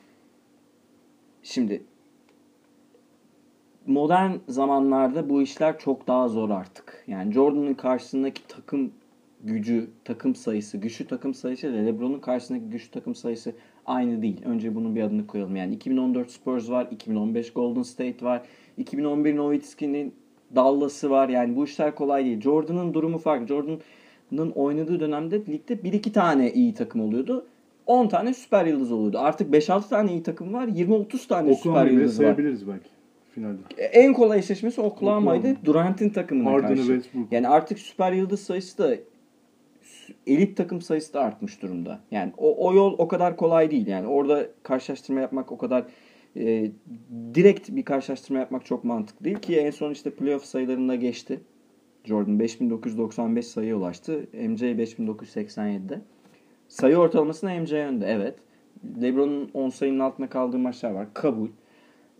[1.43, 1.83] Şimdi
[3.87, 7.03] modern zamanlarda bu işler çok daha zor artık.
[7.07, 8.91] Yani Jordan'ın karşısındaki takım
[9.43, 13.53] gücü, takım sayısı, güçlü takım sayısı ile LeBron'un karşısındaki güçlü takım sayısı
[13.85, 14.41] aynı değil.
[14.45, 15.55] Önce bunun bir adını koyalım.
[15.55, 18.41] Yani 2014 Spurs var, 2015 Golden State var,
[18.77, 20.13] 2011 Nowitzki'nin
[20.55, 21.29] Dallas'ı var.
[21.29, 22.41] Yani bu işler kolay değil.
[22.41, 23.47] Jordan'ın durumu farklı.
[23.47, 27.45] Jordan'ın oynadığı dönemde ligde 1-2 tane iyi takım oluyordu.
[27.85, 29.19] 10 tane süper yıldız oluyordu.
[29.19, 30.67] Artık 5-6 tane iyi takım var.
[30.67, 32.23] 20-30 tane süper Oklahoma'yı bile yıldız var.
[32.23, 33.00] sayabiliriz belki
[33.31, 33.57] finalde.
[33.77, 35.47] En kolay eşleşmesi Oklahoma'ydı.
[35.47, 35.65] Oklahoma.
[35.65, 36.87] Durant'in takımına Harden'ı karşı.
[36.87, 37.31] Westbrook.
[37.31, 38.95] Yani artık süper yıldız sayısı da
[40.27, 41.99] elit takım sayısı da artmış durumda.
[42.11, 43.87] Yani o, o yol o kadar kolay değil.
[43.87, 45.83] Yani orada karşılaştırma yapmak o kadar
[46.35, 46.71] e,
[47.33, 51.39] direkt bir karşılaştırma yapmak çok mantıklı değil ki en son işte playoff sayılarında geçti.
[52.03, 54.27] Jordan 5995 sayıya ulaştı.
[54.33, 56.01] MJ 5987'de.
[56.67, 58.35] Sayı ortalamasında MJ önde evet.
[59.01, 61.13] LeBron'un 10 sayının altında kaldığı maçlar var.
[61.13, 61.47] Kabul.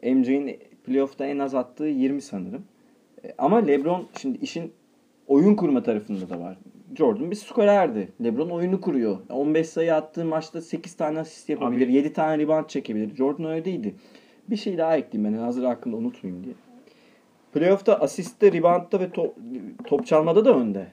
[0.03, 2.63] MJ'in playoff'ta en az attığı 20 sanırım.
[3.25, 4.71] E, Ama LeBron şimdi işin
[5.27, 6.57] oyun kurma tarafında da var.
[6.97, 8.07] Jordan bir skorerdi.
[8.23, 9.17] LeBron oyunu kuruyor.
[9.29, 11.86] 15 sayı attığı maçta 8 tane asist yapabilir.
[11.88, 13.15] Abi- 7 tane rebound çekebilir.
[13.15, 13.95] Jordan öyle değildi.
[14.49, 16.55] Bir şey daha ekleyeyim ben hazır aklımda unutmayayım diye.
[17.53, 19.36] Playoff'ta asistte, reboundda ve top,
[19.86, 20.88] top çalmada da önde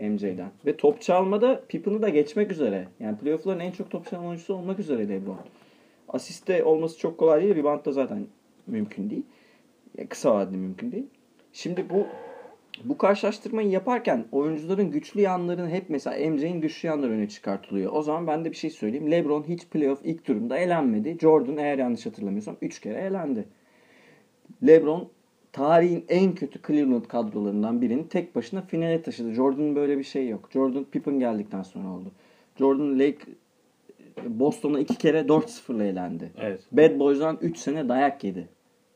[0.00, 0.50] MJ'den.
[0.66, 2.88] Ve top çalmada Pippen'ı da geçmek üzere.
[3.00, 5.36] Yani playoff'ların en çok top çalan oyuncusu olmak üzere LeBron.
[6.08, 7.56] Asiste olması çok kolay değil.
[7.56, 8.26] Reboundda zaten
[8.66, 9.26] mümkün değil.
[10.08, 11.06] Kısa vadede mümkün değil.
[11.52, 12.06] Şimdi bu
[12.84, 17.92] bu karşılaştırmayı yaparken oyuncuların güçlü yanlarını hep mesela MJ'in güçlü yanları öne çıkartılıyor.
[17.92, 19.10] O zaman ben de bir şey söyleyeyim.
[19.10, 21.18] LeBron hiç playoff ilk turunda elenmedi.
[21.20, 23.44] Jordan eğer yanlış hatırlamıyorsam 3 kere elendi.
[24.66, 25.08] LeBron
[25.52, 29.32] tarihin en kötü Cleveland kadrolarından birini tek başına finale taşıdı.
[29.32, 30.48] Jordan'ın böyle bir şey yok.
[30.52, 32.12] Jordan Pippen geldikten sonra oldu.
[32.58, 33.18] Jordan Lake
[34.26, 36.30] Boston'a iki kere 4-0'la elendi.
[36.40, 36.60] Evet.
[36.72, 38.48] Bad Boys'dan 3 sene dayak yedi.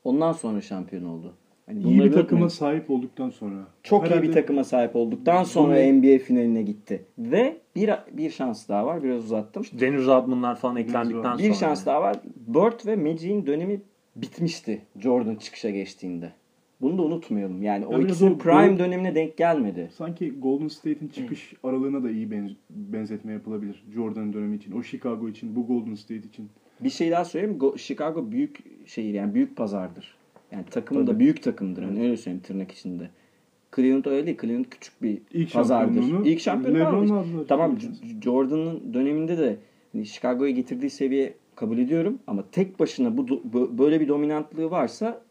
[0.07, 1.33] Ondan sonra şampiyon oldu.
[1.65, 2.47] Hani İyi bir takıma unutmayın.
[2.47, 3.55] sahip olduktan sonra.
[3.83, 7.05] çok iyi bir takıma sahip olduktan sonra Bunu- NBA finaline gitti.
[7.17, 9.03] Ve bir bir şans daha var.
[9.03, 9.63] Biraz uzattım.
[9.79, 11.53] Dennis Rodman'lar falan eklendikten Bir sonra.
[11.53, 12.15] şans daha var.
[12.47, 13.81] Bird ve Magic'in dönemi
[14.15, 16.31] bitmişti Jordan çıkışa geçtiğinde.
[16.81, 17.63] Bunu da unutmayalım.
[17.63, 19.89] Yani o Ya biraz ikisinin o prime gol- dönemine denk gelmedi.
[19.93, 23.83] Sanki Golden State'in çıkış aralığına da iyi benz- benzetme yapılabilir.
[23.93, 24.71] Jordan'ın dönemi için.
[24.71, 26.49] O Chicago için, bu Golden State için.
[26.79, 27.57] Bir şey daha söyleyeyim.
[27.57, 30.15] Go- Chicago büyük şehir yani büyük pazardır.
[30.51, 31.83] Yani takım da büyük takımdır.
[31.83, 33.09] Hani öyle söyleyeyim tırnak içinde.
[33.75, 34.37] Cleveland öyle değil.
[34.41, 36.03] Cleveland küçük bir İlk pazardır.
[36.25, 37.13] İlk aldı.
[37.13, 37.47] aldılar.
[37.47, 37.77] Tamam
[38.23, 39.57] Jordan'ın döneminde de
[39.93, 43.27] hani Chicago'ya getirdiği seviye kabul ediyorum ama tek başına bu
[43.77, 45.21] böyle bir dominantlığı varsa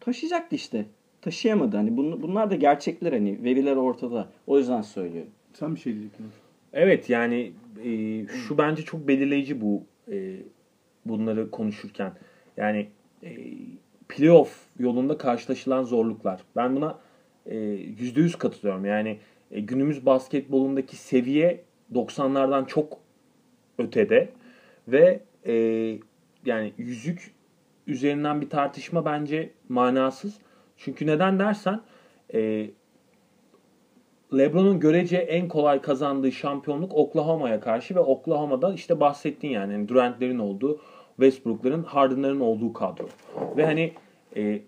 [0.00, 0.86] taşıyacaktı işte.
[1.20, 1.76] Taşıyamadı.
[1.76, 4.28] Hani bun- bunlar da gerçekler hani veriler ortada.
[4.46, 5.30] O yüzden söylüyorum.
[5.52, 6.26] Sen bir şey diyecektin.
[6.72, 7.52] Evet yani
[7.84, 9.82] e, şu bence çok belirleyici bu
[10.12, 10.36] e,
[11.08, 12.12] bunları konuşurken.
[12.56, 12.88] Yani
[13.22, 13.30] e,
[14.08, 16.40] playoff yolunda karşılaşılan zorluklar.
[16.56, 16.98] Ben buna
[17.46, 17.56] e,
[17.98, 18.84] yüzde yüz katılıyorum.
[18.84, 19.18] Yani
[19.50, 22.98] e, günümüz basketbolundaki seviye 90'lardan çok
[23.78, 24.28] ötede
[24.88, 25.54] ve e,
[26.46, 27.34] yani yüzük
[27.86, 30.38] üzerinden bir tartışma bence manasız.
[30.76, 31.80] Çünkü neden dersen
[32.34, 32.70] e,
[34.36, 40.38] LeBron'un görece en kolay kazandığı şampiyonluk Oklahoma'ya karşı ve Oklahoma'da işte bahsettin yani, yani Durant'lerin
[40.38, 40.80] olduğu,
[41.20, 43.08] Westbrook'ların, Harden'ların olduğu kadro.
[43.56, 43.92] Ve hani
[44.36, 44.60] e,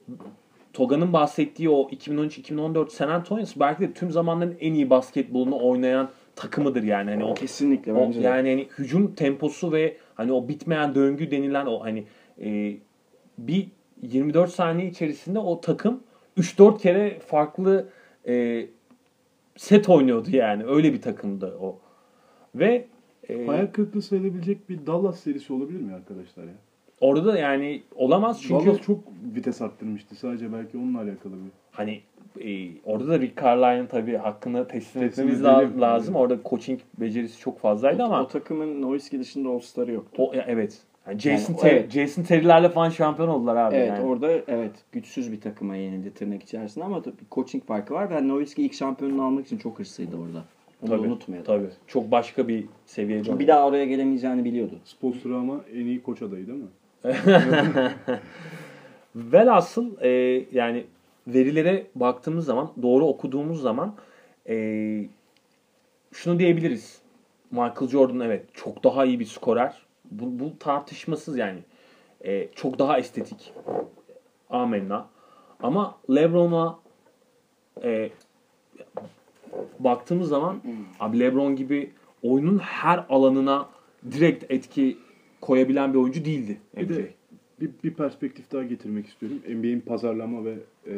[0.73, 6.83] Toga'nın bahsettiği o 2013-2014 San Antonio belki de tüm zamanların en iyi basketbolunu oynayan takımıdır
[6.83, 7.11] yani.
[7.11, 8.27] Hani o Kesinlikle o, bence de.
[8.27, 12.05] yani hani hücum temposu ve hani o bitmeyen döngü denilen o hani
[12.41, 12.77] e,
[13.39, 13.69] bir
[14.03, 16.03] 24 saniye içerisinde o takım
[16.39, 17.89] 3-4 kere farklı
[18.29, 18.67] e,
[19.57, 20.65] set oynuyordu yani.
[20.65, 21.79] Öyle bir takımdı o.
[22.55, 22.87] Ve
[23.33, 26.53] e, Hayal kırıklığı sayılabilecek bir Dallas serisi olabilir mi arkadaşlar ya?
[27.01, 28.99] orada da yani olamaz çünkü Dallas çok
[29.35, 30.15] vites arttırmıştı.
[30.15, 31.51] Sadece belki onunla alakalı bir.
[31.71, 32.01] hani
[32.41, 35.81] e, orada da Rick Carlisle'ın tabii hakkını teslim, Teslim etmemiz edelim.
[35.81, 36.15] la- lazım.
[36.15, 40.23] Orada coaching becerisi çok fazlaydı o, ama o takımın Nowitzki dışında All-Star'ı yoktu.
[40.23, 40.79] o ya evet.
[41.07, 41.91] Yani Jason Yani, Ter- evet.
[41.91, 43.75] Jason Terry'lerle falan şampiyon oldular abi.
[43.77, 44.07] Evet yani.
[44.07, 48.11] orada evet güçsüz bir takıma yenildi tırnak içerisinde ama tabii coaching farkı var.
[48.11, 50.45] Ben Nowitzki ilk şampiyonluğu almak için çok hırslıydı orada.
[50.83, 51.47] Onu Tabii, unutmayalım.
[51.47, 51.71] Tabii.
[51.87, 53.25] Çok başka bir seviyede.
[53.25, 54.79] Çünkü bir daha oraya gelemeyeceğini biliyordu.
[54.85, 56.69] Spolstra ama en iyi koç adayı değil mi?
[59.15, 60.09] Velhasıl e,
[60.53, 60.85] yani
[61.27, 63.95] verilere baktığımız zaman, doğru okuduğumuz zaman
[64.49, 65.05] e,
[66.13, 67.01] şunu diyebiliriz.
[67.51, 69.75] Michael Jordan evet çok daha iyi bir skorer.
[70.11, 71.59] Bu, bu tartışmasız yani.
[72.25, 73.53] E, çok daha estetik.
[74.51, 75.07] Amenna.
[75.63, 76.79] Ama LeBron'a
[77.85, 78.11] e,
[79.79, 80.61] baktığımız zaman
[81.01, 81.91] abi LeBron gibi
[82.23, 83.69] oyunun her alanına
[84.13, 84.97] direkt etki
[85.41, 86.61] koyabilen bir oyuncu değildi.
[86.77, 86.97] Bir MJ.
[86.97, 87.11] de
[87.61, 89.39] bir, bir perspektif daha getirmek istiyorum.
[89.49, 90.55] NBA'in pazarlama ve
[90.87, 90.95] e,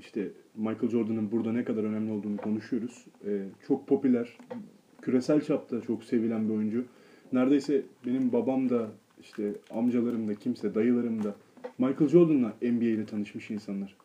[0.00, 3.04] işte Michael Jordan'ın burada ne kadar önemli olduğunu konuşuyoruz.
[3.26, 4.38] E, çok popüler,
[5.02, 6.84] küresel çapta çok sevilen bir oyuncu.
[7.32, 8.88] Neredeyse benim babam da
[9.20, 11.34] işte amcalarım da kimse, dayılarım da
[11.78, 13.96] Michael Jordan'la NBA ile tanışmış insanlar.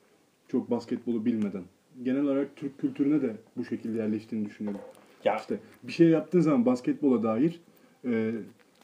[0.48, 1.64] Çok basketbolu bilmeden.
[2.04, 4.82] Genel olarak Türk kültürüne de bu şekilde yerleştiğini düşünüyorum.
[5.26, 7.60] Ya İşte bir şey yaptığın zaman basketbola dair
[8.06, 8.32] e,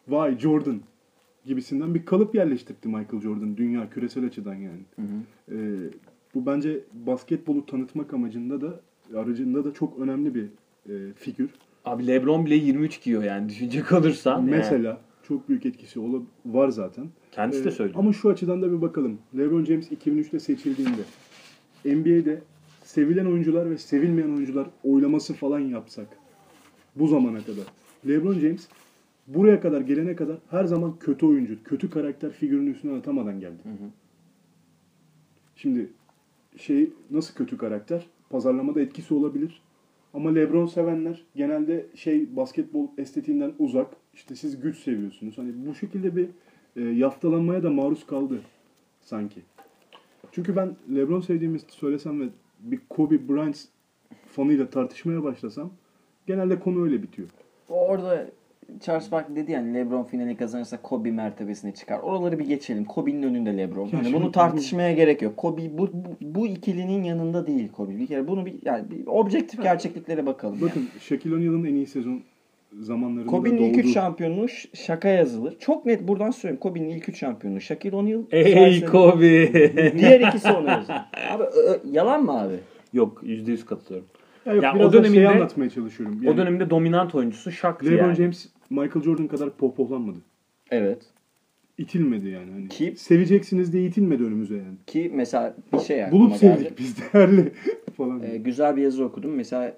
[0.08, 0.80] vay Jordan
[1.46, 4.80] gibisinden bir kalıp yerleştirdi Michael Jordan dünya küresel açıdan yani.
[5.52, 5.56] E,
[6.36, 8.80] bu bence basketbolu tanıtmak amacında da
[9.16, 10.46] aracında da çok önemli bir
[10.90, 11.50] e, figür.
[11.86, 14.40] Abi LeBron bile 23 giyiyor yani düşünecek olursan.
[14.40, 14.50] yani.
[14.52, 17.06] Mesela çok büyük etkisi ola- var zaten.
[17.32, 18.00] Kendisi de Ee, söylüyor.
[18.00, 19.18] Ama şu açıdan da bir bakalım.
[19.38, 21.02] LeBron James 2003'te seçildiğinde
[21.86, 22.42] NBA'de
[22.88, 26.08] sevilen oyuncular ve sevilmeyen oyuncular oylaması falan yapsak
[26.96, 27.66] bu zamana kadar.
[28.08, 28.68] LeBron James
[29.28, 33.58] buraya kadar gelene kadar her zaman kötü oyuncu, kötü karakter figürünün üstüne atamadan geldi.
[35.56, 35.90] Şimdi
[36.58, 38.06] şey nasıl kötü karakter?
[38.30, 39.62] Pazarlamada etkisi olabilir.
[40.14, 43.88] Ama LeBron sevenler genelde şey basketbol estetiğinden uzak.
[44.14, 45.38] İşte siz güç seviyorsunuz.
[45.38, 46.28] Hani bu şekilde bir
[46.76, 48.42] e, yaftalanmaya da maruz kaldı
[49.02, 49.42] sanki.
[50.32, 52.26] Çünkü ben LeBron sevdiğimi söylesem ve
[52.60, 53.58] bir Kobe Bryant
[54.28, 55.72] fanıyla tartışmaya başlasam
[56.28, 57.28] genelde konu öyle bitiyor.
[57.70, 58.26] Orada
[58.82, 62.00] Charles Barkley dedi yani LeBron finali kazanırsa Kobe mertebesine çıkar.
[62.00, 62.86] Oraları bir geçelim.
[62.86, 63.88] Kobe'nin önünde LeBron.
[63.88, 65.38] Şimdi bunu bu- tartışmaya gerek yok.
[65.38, 67.98] Kobe bu, bu, bu ikilinin yanında değil Kobe.
[68.00, 70.58] Bir kere bunu bir yani bir objektif gerçekliklere bakalım.
[70.62, 70.70] yani.
[70.70, 72.22] Bakın Shaquille O'Neal'ın en iyi sezon
[72.80, 73.88] zamanlarında Kobe'nin ilk doğdu.
[73.88, 75.56] 3 şampiyonluğu şaka yazılır.
[75.60, 76.60] Çok net buradan söyleyeyim.
[76.60, 78.22] Kobe'nin ilk 3 şampiyonluğu Shaquille O'Neal.
[78.32, 79.54] Ey Charles- Kobe.
[80.00, 80.98] Diğer ikisi ona yazılır.
[81.32, 81.44] Abi
[81.92, 82.56] yalan mı abi?
[82.94, 84.08] Yok %100 katılıyorum.
[84.46, 86.20] Ya yok, Ya biraz o da şeyi döneminde- anlatmaya çalışıyorum.
[86.24, 88.16] Yani o döneminde dominant oyuncusu Shaq'tı LeBron yani.
[88.16, 90.18] James Michael Jordan kadar pohpohlanmadı.
[90.72, 91.02] Evet.
[91.78, 92.52] İtilmedi yani.
[92.52, 94.78] Hani Ki- seveceksiniz diye itilmedi önümüze yani.
[94.88, 96.58] Ki mesela bir şey aklıma Bulup geldi.
[96.58, 97.52] sevdik biz değerli
[97.98, 98.24] falan.
[98.24, 99.32] Ee, güzel bir yazı okudum.
[99.36, 99.74] Mesela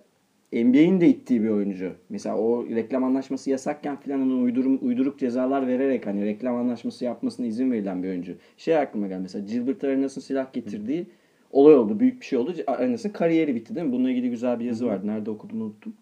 [0.54, 1.92] NBA'in de ittiği bir oyuncu.
[2.10, 7.46] Mesela o reklam anlaşması yasakken filan ona uydurum, uyduruk cezalar vererek hani reklam anlaşması yapmasına
[7.46, 8.36] izin verilen bir oyuncu.
[8.58, 11.08] Şey aklıma geldi mesela Gilbert Arenas'ın silah getirdiği
[11.52, 12.00] olay oldu.
[12.00, 12.54] Büyük bir şey oldu.
[12.68, 13.94] Arenas'ın kariyeri bitti değil mi?
[13.94, 15.08] Bununla ilgili güzel bir yazı vardı.
[15.08, 15.94] Nerede okudum unuttum.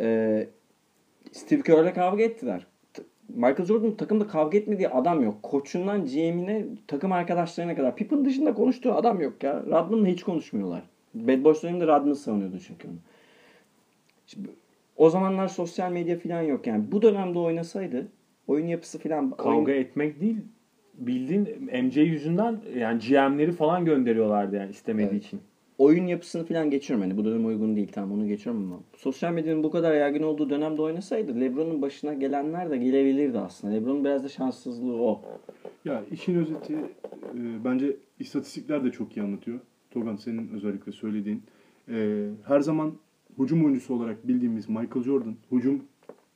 [0.00, 0.48] Ee,
[1.32, 2.66] Steve Kerr'le kavga ettiler.
[3.28, 5.42] Michael Jordan takımda kavga etmediği adam yok.
[5.42, 7.96] Koçundan GM'ine takım arkadaşlarına kadar.
[7.96, 9.62] Pippen dışında konuştuğu adam yok ya.
[9.66, 10.82] Rodman'la hiç konuşmuyorlar.
[11.14, 12.96] Bad Boys döneminde Rodman savunuyordu çünkü onu.
[14.32, 14.48] Şimdi,
[14.96, 16.84] o zamanlar sosyal medya falan yok yani.
[16.92, 18.08] Bu dönemde oynasaydı
[18.46, 20.36] oyun yapısı falan Kavga oyun- etmek değil
[20.94, 21.48] bildiğin
[21.84, 25.24] MJ yüzünden yani GM'leri falan gönderiyorlardı yani istemediği Evet.
[25.24, 25.40] için.
[25.78, 27.02] oyun yapısını falan geçiyorum.
[27.06, 30.50] Hani bu dönem uygun değil tamam onu geçiyorum ama sosyal medyanın bu kadar yaygın olduğu
[30.50, 33.74] dönemde oynasaydı LeBron'un başına gelenler de gelebilirdi aslında.
[33.74, 35.22] LeBron'un biraz da şanssızlığı o.
[35.84, 39.60] Ya işin özeti e, bence istatistikler de çok iyi anlatıyor.
[39.90, 41.42] Togan senin özellikle söylediğin.
[41.88, 42.92] E, her zaman
[43.40, 45.82] hücum oyuncusu olarak bildiğimiz Michael Jordan hücum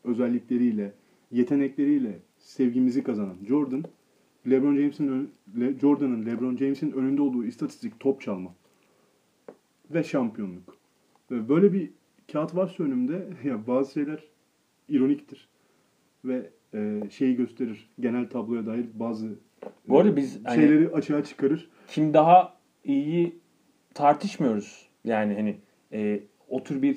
[0.05, 0.93] özellikleriyle,
[1.31, 3.85] yetenekleriyle sevgimizi kazanan Jordan,
[4.51, 5.31] LeBron James'in
[5.81, 8.55] Jordan'ın LeBron James'in önünde olduğu istatistik top çalma
[9.91, 10.77] ve şampiyonluk.
[11.31, 11.91] Ve böyle bir
[12.33, 14.25] kağıt varsa önümde ya bazı şeyler
[14.89, 15.49] ironiktir
[16.25, 17.91] ve e, şeyi gösterir.
[18.01, 19.29] Genel tabloya dair bazı
[19.89, 21.71] Bu arada e, biz hani- şeyleri açığa çıkarır.
[21.89, 23.39] Kim daha iyi
[23.95, 24.89] tartışmıyoruz.
[25.05, 25.57] Yani hani
[25.93, 26.97] e, o tür bir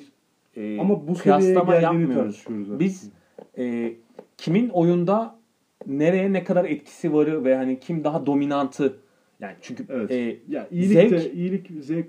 [0.56, 2.44] e, Ama bu kıyaslama yapmıyoruz.
[2.48, 3.10] Biz
[3.58, 3.92] e,
[4.36, 5.38] kimin oyunda
[5.86, 8.96] nereye ne kadar etkisi varı ve hani kim daha dominantı
[9.40, 10.10] yani çünkü evet.
[10.10, 12.06] e, ya iyilik zevk- de iyilik zevk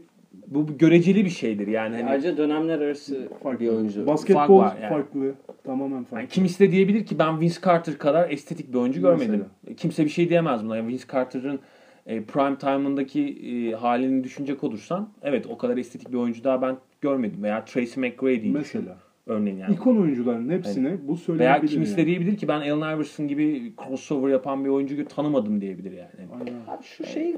[0.47, 3.59] bu göreceli bir şeydir yani hani Ayrıca dönemler arası farklı.
[3.59, 4.07] bir oyuncu.
[4.07, 4.89] Basketbol Fark var yani.
[4.89, 5.33] farklı.
[5.63, 6.17] Tamamen farklı.
[6.17, 9.45] Yani kimisi de diyebilir ki ben Vince Carter kadar estetik bir oyuncu görmedim.
[9.63, 9.75] Mesela.
[9.75, 10.77] Kimse bir şey diyemez buna.
[10.77, 11.59] Yani Vince Carter'ın
[12.05, 16.77] e, prime time'ındaki e, halini düşünecek olursan evet o kadar estetik bir oyuncu daha ben
[17.01, 17.43] görmedim.
[17.43, 18.97] Veya Tracy McGrady'yi düşün Mesela.
[19.27, 19.73] örneğin yani.
[19.73, 21.67] İkon oyuncuların hepsine bu Veya söylenebilir.
[21.71, 22.07] kimisi de yani.
[22.07, 26.09] diyebilir ki ben Allen Iverson gibi crossover yapan bir oyuncuyu tanımadım diyebilir yani.
[26.39, 26.53] Aynen.
[26.67, 27.37] Abi şu şeyi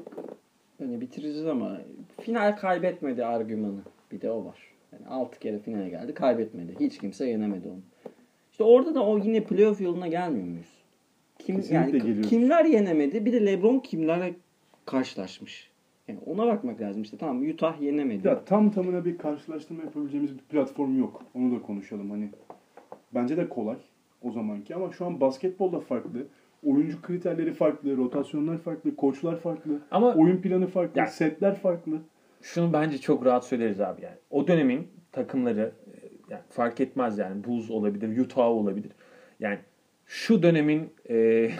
[0.77, 1.81] hani bitireceğiz ama
[2.21, 3.79] final kaybetmedi argümanı.
[4.11, 4.57] Bir de o var.
[4.93, 6.75] Yani 6 kere finale geldi kaybetmedi.
[6.79, 7.79] Hiç kimse yenemedi onu.
[8.51, 10.67] İşte orada da o yine playoff yoluna gelmiyor muyuz?
[11.39, 12.29] Kim, Kesinlikle yani geliyoruz.
[12.29, 13.25] kimler yenemedi?
[13.25, 14.33] Bir de LeBron kimlerle
[14.85, 15.71] karşılaşmış.
[16.07, 17.17] Yani ona bakmak lazım işte.
[17.17, 18.27] Tamam Utah yenemedi.
[18.27, 21.23] Ya tam tamına bir karşılaştırma yapabileceğimiz bir platform yok.
[21.33, 22.29] Onu da konuşalım hani.
[23.15, 23.77] Bence de kolay
[24.21, 26.27] o zamanki ama şu an basketbolda farklı.
[26.65, 31.97] Oyuncu kriterleri farklı, rotasyonlar farklı, koçlar farklı, Ama oyun planı farklı, Ya- setler farklı.
[32.41, 34.15] şunu bence çok rahat söyleriz abi yani.
[34.29, 35.97] O dönemin takımları e,
[36.29, 38.91] yani fark etmez yani Bulls olabilir, Utah olabilir.
[39.39, 39.59] Yani
[40.05, 41.15] şu dönemin e,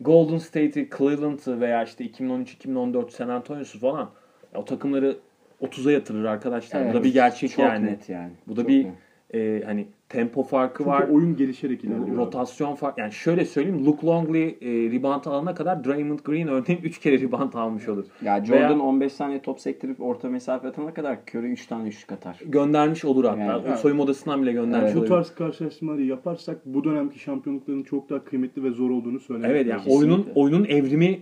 [0.00, 4.10] Golden State'i, Cleveland'ı veya işte 2013-2014 San Antonio'su falan
[4.54, 5.16] o takımları
[5.62, 6.80] 30'a yatırır arkadaşlar.
[6.80, 7.86] Bu da Evet, bir gerçek çok yani.
[7.86, 8.32] net yani.
[8.46, 8.92] Bu da Çok bir net.
[9.34, 11.08] E, hani tempo farkı Çünkü var.
[11.08, 12.16] oyun gelişerek ilerliyor.
[12.16, 16.98] Rotasyon fark yani şöyle söyleyeyim Luke Longley e, rebound alana kadar Draymond Green örneğin 3
[17.00, 18.04] kere rebound almış olur.
[18.22, 22.12] Ya Jordan Veya- 15 saniye top sektirip orta mesafe atana kadar Curry 3 tane üçlük
[22.12, 22.40] atar.
[22.46, 23.40] Göndermiş olur hatta.
[23.40, 24.94] Yani- O soyunma odasından bile göndermiş Evet.
[24.96, 25.08] Bu olur.
[25.08, 29.78] tarz karşılaştırmaları yaparsak bu dönemki şampiyonlukların çok daha kıymetli ve zor olduğunu söylemek Evet yani
[29.78, 29.92] lazım.
[29.92, 30.40] oyunun Kesinlikle.
[30.40, 31.18] oyunun evrimi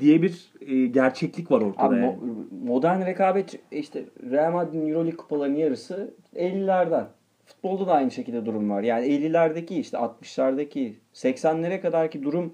[0.00, 2.06] diye bir e, gerçeklik var ortada Abi yani.
[2.06, 7.04] mo- modern rekabet işte Real Madrid'in Euroleague kupalarının yarısı 50'lerden.
[7.46, 8.82] Futbolda da aynı şekilde durum var.
[8.82, 12.52] Yani 50'lerdeki işte 60'lardaki 80'lere kadarki durum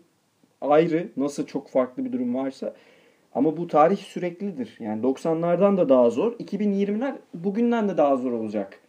[0.61, 1.09] ayrı.
[1.16, 2.74] Nasıl çok farklı bir durum varsa.
[3.34, 4.76] Ama bu tarih süreklidir.
[4.80, 6.32] Yani 90'lardan da daha zor.
[6.32, 8.80] 2020'ler bugünden de daha zor olacak.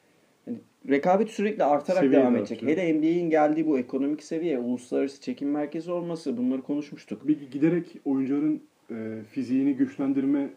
[0.48, 0.58] Yani
[0.90, 2.58] rekabet sürekli artarak Seviye devam de edecek.
[2.64, 2.78] artıyor.
[2.78, 7.28] Hele NBA'in geldiği bu ekonomik seviye, uluslararası çekim merkezi olması bunları konuşmuştuk.
[7.28, 10.50] bir giderek oyuncuların e, fiziğini güçlendirme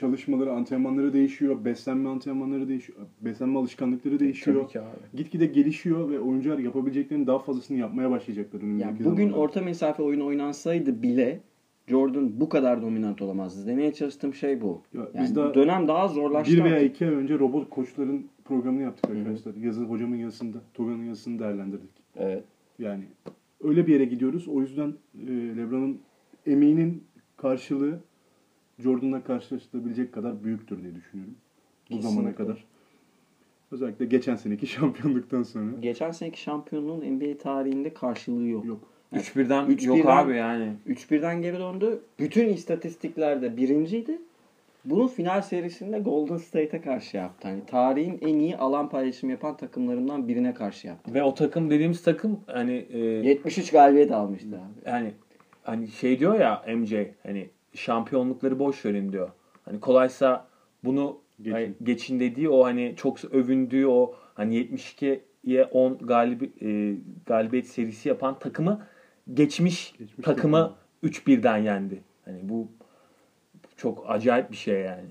[0.00, 4.60] çalışmaları, antrenmanları değişiyor, beslenme antrenmanları değişiyor, beslenme alışkanlıkları değişiyor.
[4.62, 5.16] Tabii ki abi.
[5.16, 9.36] Gitgide gelişiyor ve oyuncular yapabileceklerinin daha fazlasını yapmaya başlayacaklar Yani bugün zamanlarda.
[9.36, 11.40] orta mesafe oyun oynansaydı bile
[11.86, 13.66] Jordan bu kadar dominant olamazdı.
[13.66, 14.82] Demeye çalıştığım şey bu.
[14.94, 16.52] Ya Yani biz daha dönem daha zorlaştı.
[16.54, 16.90] bir veya artık.
[16.90, 19.54] iki ay önce robot koçların programını yaptık arkadaşlar.
[19.54, 21.90] Yazı hocamın yazısında, Toga'nın yazısını değerlendirdik.
[22.16, 22.44] Evet.
[22.78, 23.04] Yani
[23.64, 24.48] öyle bir yere gidiyoruz.
[24.48, 24.94] O yüzden
[25.28, 25.98] e, LeBron'un
[26.46, 27.04] emeğinin
[27.36, 28.00] karşılığı
[28.82, 31.34] Jordan'la karşılaşılabilecek kadar büyüktür diye düşünüyorum.
[31.90, 32.64] Bu zamana kadar.
[33.70, 35.70] Özellikle geçen seneki şampiyonluktan sonra.
[35.80, 38.64] Geçen seneki şampiyonluğun NBA tarihinde karşılığı yok.
[38.64, 38.80] Yok.
[39.14, 40.72] 3-1'den Üç yok birden- abi yani.
[40.88, 42.00] 3-1'den geri döndü.
[42.18, 44.18] Bütün istatistiklerde birinciydi.
[44.84, 47.48] Bunu final serisinde Golden State'e karşı yaptı.
[47.48, 51.14] Hani tarihin en iyi alan paylaşımı yapan takımlarından birine karşı yaptı.
[51.14, 54.90] Ve o takım dediğimiz takım hani e, 73 galibiyet almıştı abi.
[54.90, 55.12] yani
[55.62, 59.30] hani şey diyor ya MJ hani şampiyonlukları boş verin diyor.
[59.64, 60.46] Hani kolaysa
[60.84, 61.52] bunu Geçin.
[61.52, 66.96] hani geçin dediği o hani çok övündüğü o hani 72'ye 10 galibi, e,
[67.26, 68.86] galibiyet serisi yapan takımı
[69.34, 72.02] geçmiş, Geçmiş takımı 3-1'den yendi.
[72.24, 72.68] Hani bu
[73.76, 75.10] çok acayip bir şey yani.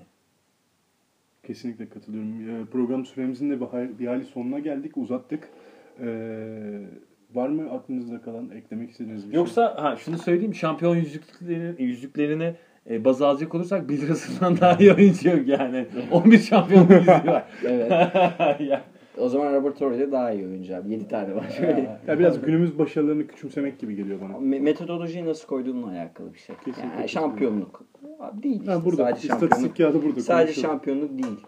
[1.42, 2.62] Kesinlikle katılıyorum.
[2.62, 3.60] Ee, Program süremizin de
[3.98, 4.96] bir hali sonuna geldik.
[4.96, 5.48] Uzattık.
[6.00, 6.80] Ee,
[7.34, 9.36] Var mı aklınızda kalan eklemek istediğiniz bir şey?
[9.38, 12.54] Yoksa ha şunu söyleyeyim şampiyon yüzüklerini, yüzüklerini
[12.90, 15.86] e, baz alacak olursak Bill Russell'dan daha iyi oyuncu yok yani.
[16.12, 17.44] 11 şampiyon yüzüğü var.
[17.64, 17.92] Evet.
[18.60, 18.82] Ya.
[19.18, 20.90] O zaman Robert Torrey de daha iyi oyuncu abi.
[20.92, 21.44] 7 tane var.
[22.06, 24.32] Ya biraz günümüz başarılarını küçümsemek gibi geliyor bana.
[24.32, 26.56] Me- metodolojiyi nasıl koyduğunla alakalı bir şey.
[26.64, 26.96] Kesinlikle.
[26.96, 27.84] Yani şampiyonluk.
[28.20, 28.66] Abi değil.
[28.66, 28.84] Ha, işte.
[28.84, 29.52] burada Sadece şampiyonluk.
[29.56, 30.20] istatistik kağıdı burada.
[30.20, 30.62] Sadece konuşuyoruz.
[30.72, 31.40] şampiyonluk değil.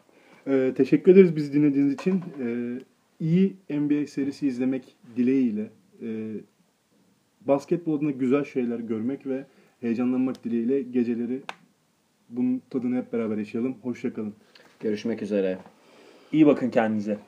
[0.46, 2.14] Ee, teşekkür ederiz bizi dinlediğiniz için.
[2.40, 2.78] Ee,
[3.20, 5.70] iyi NBA serisi izlemek dileğiyle
[6.02, 6.34] e,
[7.40, 9.44] basketbol adına güzel şeyler görmek ve
[9.80, 11.42] heyecanlanmak dileğiyle geceleri
[12.28, 13.76] bunun tadını hep beraber yaşayalım.
[13.82, 14.34] Hoşçakalın.
[14.80, 15.58] Görüşmek üzere.
[16.32, 17.18] İyi bakın kendinize.